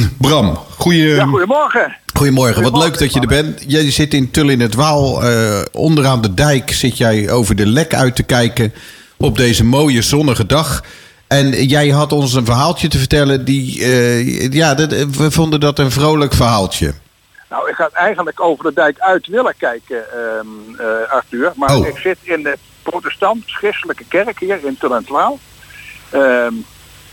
[0.18, 1.96] Bram, goeie, Ja, goedemorgen.
[2.14, 2.62] goedemorgen.
[2.62, 3.64] Wat leuk dat je er bent.
[3.66, 5.22] Jij zit in Tull in het Waal.
[5.24, 8.72] eh, onderaan de dijk zit jij over de lek uit te kijken
[9.16, 10.84] op deze mooie zonnige dag.
[11.26, 13.44] En jij had ons een verhaaltje te vertellen.
[13.44, 16.92] Die, eh, ja, dat, we vonden dat een vrolijk verhaaltje.
[17.50, 21.52] Nou, ik ga eigenlijk over de dijk uit willen kijken, ehm, eh, Arthur.
[21.56, 21.86] Maar Oh.
[21.86, 25.38] ik zit in de protestant-christelijke kerk hier in Tullentwaal.
[26.10, 26.52] ehm,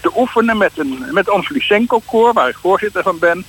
[0.01, 3.45] te oefenen met, een, met ons Lysenko-koor, waar ik voorzitter van ben.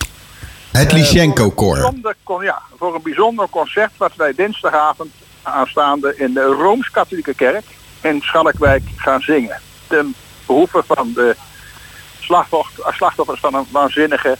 [0.72, 1.76] Het Eh, Lysenko-koor.
[1.76, 5.10] voor een bijzonder con- Ja, voor een bijzonder concert wat wij dinsdagavond
[5.42, 7.64] aanstaande in de Rooms-Katholieke Kerk
[8.00, 9.60] in Schalkwijk gaan zingen.
[9.86, 10.14] Ten
[10.46, 11.36] behoeve van de
[12.20, 14.36] slachtoff- slachtoffers van een waanzinnige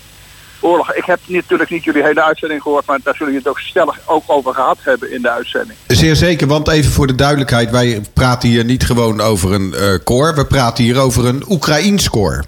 [0.60, 0.94] oorlog.
[0.94, 3.98] Ik heb natuurlijk niet jullie hele uitzending gehoord, maar daar zullen jullie het ook stellig
[4.06, 5.78] ook over gehad hebben in de uitzending.
[5.86, 9.94] Zeer zeker, want even voor de duidelijkheid, wij praten hier niet gewoon over een eh,
[10.04, 12.44] koor, we praten hier over een Oekraïens koor.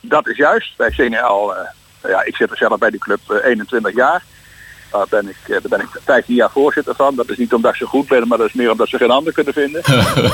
[0.00, 0.72] Dat is juist.
[0.76, 1.68] Wij zingen al, eh,
[2.10, 4.22] ja, ik zit er zelf bij die club eh, 21 jaar.
[4.90, 7.14] Daar ben, ik, eh, daar ben ik 15 jaar voorzitter van.
[7.14, 9.32] Dat is niet omdat ze goed ben, maar dat is meer omdat ze geen ander
[9.32, 9.82] kunnen vinden.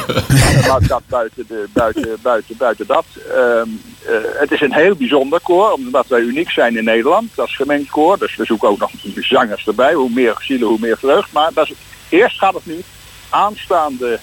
[0.68, 3.04] maar dat buiten, de, buiten, buiten, buiten dat.
[3.28, 3.68] Ehm,
[4.04, 7.90] eh, het is een heel bijzonder koor, omdat wij uniek zijn in Nederland als gemengd
[7.90, 8.18] koor.
[8.18, 9.94] Dus we zoeken ook nog zangers erbij.
[9.94, 11.32] Hoe meer zielen, hoe meer vreugd.
[11.32, 11.74] Maar dat is,
[12.08, 12.82] eerst gaat het nu
[13.28, 14.18] aanstaande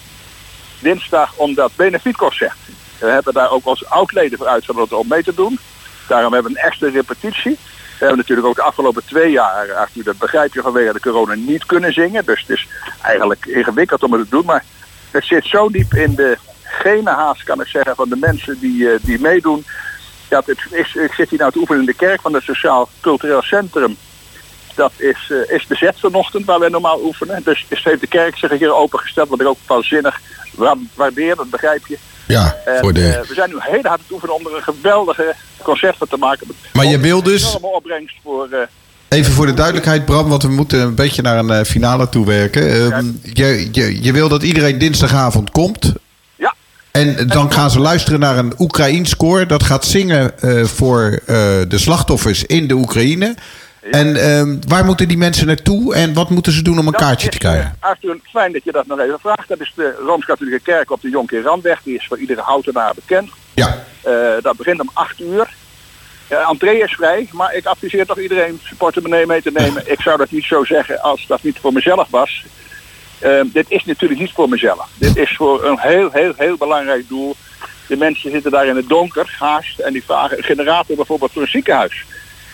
[0.80, 2.58] dinsdag om dat benefietconcert.
[3.00, 5.60] We hebben daar ook als oud-leden voor uitgenodigd om mee te doen.
[6.08, 7.58] Daarom hebben we een extra repetitie.
[8.00, 11.34] We hebben natuurlijk ook de afgelopen twee jaar, Arthur, dat begrijp je vanwege de corona,
[11.34, 12.26] niet kunnen zingen.
[12.26, 12.68] Dus het is
[13.02, 14.46] eigenlijk ingewikkeld om het te doen.
[14.46, 14.64] Maar
[15.12, 18.92] het zit zo diep in de gene haast, kan ik zeggen, van de mensen die,
[18.92, 19.66] eh, die meedoen.
[20.28, 22.90] Dat het is, ik zit hier nou te oefenen in de kerk van het Sociaal
[23.02, 23.98] Cultureel Centrum.
[24.80, 27.42] Dat is, eh, is bezet vanochtend waar wij normaal oefenen.
[27.44, 30.20] Dus is, heeft de kerk zich hier opengesteld, wat ik ook waanzinnig
[30.56, 31.98] wa- waardeer, dat begrijp je.
[32.28, 33.08] Ja, En, voor de...
[33.08, 36.08] eh, we zijn nu heel hard aan het oefenen om er een geweldige concert van
[36.08, 36.48] te maken.
[36.74, 38.48] Maar je wil dus- Een opbrengst voor...
[38.52, 38.60] eh,
[39.10, 42.72] Even voor de duidelijkheid, Bram, want we moeten een beetje naar een finale toe werken.
[42.92, 45.94] Ehm, je, je, je wil dat iedereen dinsdagavond komt.
[46.36, 46.54] Ja.
[46.92, 49.48] En dan gaan ze luisteren naar een Oekraïens koor.
[49.48, 50.34] Dat gaat zingen
[50.68, 51.20] voor
[51.68, 53.36] de slachtoffers in de Oekraïne.
[53.92, 57.02] En ehm, waar moeten die mensen naartoe en wat moeten ze doen om een dat
[57.02, 57.78] kaartje is, te krijgen?
[57.80, 59.48] eh, Arthur, fijn dat je dat nog even vraagt.
[59.48, 61.82] Dat is de Rooms-Katholieke Kerk op de Jonker Randweg.
[61.84, 63.30] Die is voor iedere houtenaar bekend.
[63.54, 65.50] Ja, Eh, dat begint om 8 uur.
[66.32, 69.84] Uh, entree is vrij, maar ik adviseer toch iedereen zijn portemonnee mee te nemen.
[69.92, 72.46] Ik zou dat niet zo zeggen als dat niet voor mezelf was.
[73.20, 74.88] Eh, dit is natuurlijk niet voor mezelf.
[74.98, 77.36] Dit is voor een heel, heel, heel belangrijk doel.
[77.88, 81.42] De mensen zitten daar in het donker, haast, en die vragen een generator bijvoorbeeld voor
[81.42, 82.06] een ziekenhuis.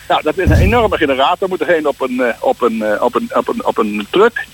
[0.07, 3.01] Nou, dat is een enorme generator, moet er heen op een, eh, op een, eh,
[3.01, 4.45] op een, op een, op een truck.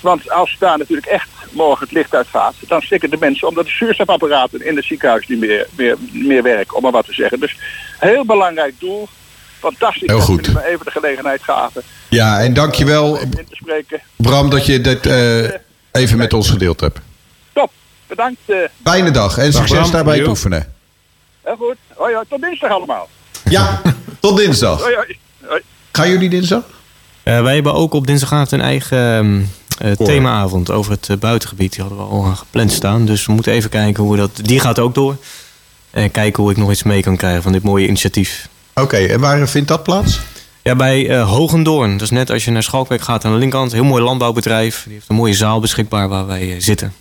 [0.00, 3.70] Want als daar natuurlijk echt morgen het licht uitgaat, dan stikken de mensen omdat de
[3.70, 7.40] zuurstofapparaten in het ziekenhuis niet meer, meer, meer werken, om maar wat te zeggen.
[7.40, 7.56] Dus
[7.98, 9.08] heel belangrijk doel.
[9.58, 14.00] Fantastisch Heel dat jullie even de gelegenheid gaven ja en dankjewel om in te spreken.
[14.16, 15.50] Bram dat je dit eh,
[15.92, 16.98] even met ons gedeeld hebt.
[17.52, 17.70] Top,
[18.06, 18.40] bedankt.
[18.46, 19.90] eh Fijne dag en succes Bram.
[19.90, 20.28] daarbij het Jo.
[20.28, 20.72] oefenen.
[21.44, 21.76] heel goed.
[21.94, 23.08] Hoi, hoi, tot dinsdag allemaal.
[23.44, 23.80] Ja,
[24.20, 24.80] tot dinsdag.
[24.82, 25.16] Hoi.
[25.92, 26.62] Gaan jullie dinsdag?
[27.22, 29.50] Eh, wij hebben ook op dinsdagavond een eigen
[29.96, 30.06] Koor.
[30.06, 31.72] themaavond over het eh, buitengebied.
[31.72, 33.06] Die hadden we al gepland staan.
[33.06, 34.30] Dus we moeten even kijken hoe we dat...
[34.42, 35.16] Die gaat ook door.
[35.90, 38.48] En kijken hoe ik nog iets mee kan krijgen van dit mooie initiatief.
[38.74, 40.20] Oké, en waar vindt dat plaats?
[40.62, 41.92] Ja, bij eh Hogendoorn.
[41.92, 43.72] Dat is net als je naar Schalkwijk gaat aan de linkerkant.
[43.72, 44.82] Een heel mooi landbouwbedrijf.
[44.84, 46.92] Die heeft een mooie zaal beschikbaar waar wij zitten.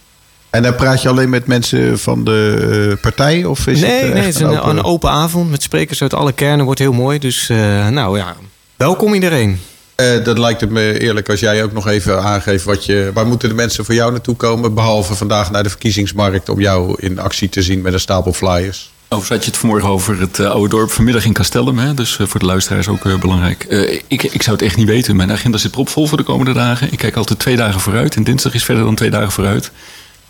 [0.57, 3.45] En dan praat je alleen met mensen van de eh, partij?
[3.45, 5.63] Of is nee, het, eh, nee, echt het is een, open- een open avond met
[5.63, 6.65] sprekers uit alle kernen.
[6.65, 7.19] Wordt heel mooi.
[7.19, 8.35] Dus eh, nou ja,
[8.75, 9.59] welkom iedereen.
[9.95, 13.11] Eh, dat lijkt het me eerlijk als jij ook nog even aangeeft wat je.
[13.13, 14.73] Waar moeten de mensen voor jou naartoe komen?
[14.73, 18.91] Behalve vandaag naar de verkiezingsmarkt om jou in actie te zien met een stapel flyers.
[19.09, 21.77] Over had je het vanmorgen over het eh, oude dorp vanmiddag in Castellum.
[21.77, 21.93] Hè?
[21.93, 23.63] Dus eh, voor de luisteraars ook eh, belangrijk.
[23.63, 25.15] Eh, ik, ik zou het echt niet weten.
[25.15, 26.91] Mijn agenda zit propvol voor de komende dagen.
[26.91, 28.15] Ik kijk altijd twee dagen vooruit.
[28.15, 29.71] En dinsdag is verder dan twee dagen vooruit.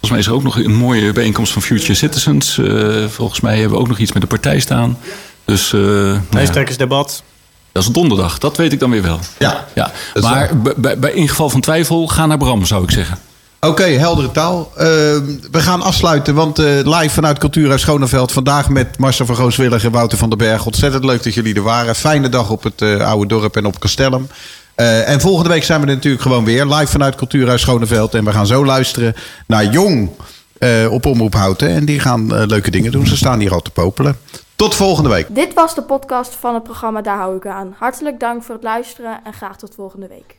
[0.08, 2.58] Volgens mij is er ook nog een mooie bijeenkomst van Future Citizens.
[2.58, 4.97] Eh, volgens mij hebben we ook nog iets met de partij staan.
[5.45, 7.24] Dus eh, nou Lijsttrekkersdebat.
[7.72, 8.38] dat is donderdag.
[8.38, 9.20] Dat weet ik dan weer wel.
[9.38, 9.66] Ja.
[9.76, 9.91] Ja,
[10.22, 13.18] maar bij, in geval van twijfel, ga naar Bram, zou ik zeggen.
[13.60, 14.72] Oké, heldere taal.
[14.76, 14.86] Eh,
[15.51, 18.32] we gaan afsluiten, want eh, live vanuit Cultuurhuis Schoneveld.
[18.32, 20.66] Vandaag met Marcel van Gooswillig en Wouter van den Berg.
[20.66, 21.95] Ontzettend leuk dat jullie er waren.
[21.95, 24.28] Fijne dag op het eh, oude dorp en op Castellum.
[24.78, 26.66] Eh, en volgende week zijn we er natuurlijk gewoon weer.
[26.66, 28.14] Live vanuit Cultuurhuis Schoneveld.
[28.14, 29.14] En we gaan zo luisteren
[29.48, 30.10] naar Jong
[30.58, 31.70] eh, op Omroep Houten.
[31.70, 33.08] En die gaan eh, leuke dingen doen.
[33.08, 34.18] Ze staan hier al te popelen.
[34.56, 35.36] Tot volgende week.
[35.36, 37.76] Dit was de podcast van het programma Daar hou ik aan.
[37.78, 40.38] Hartelijk dank voor het luisteren en graag tot volgende week.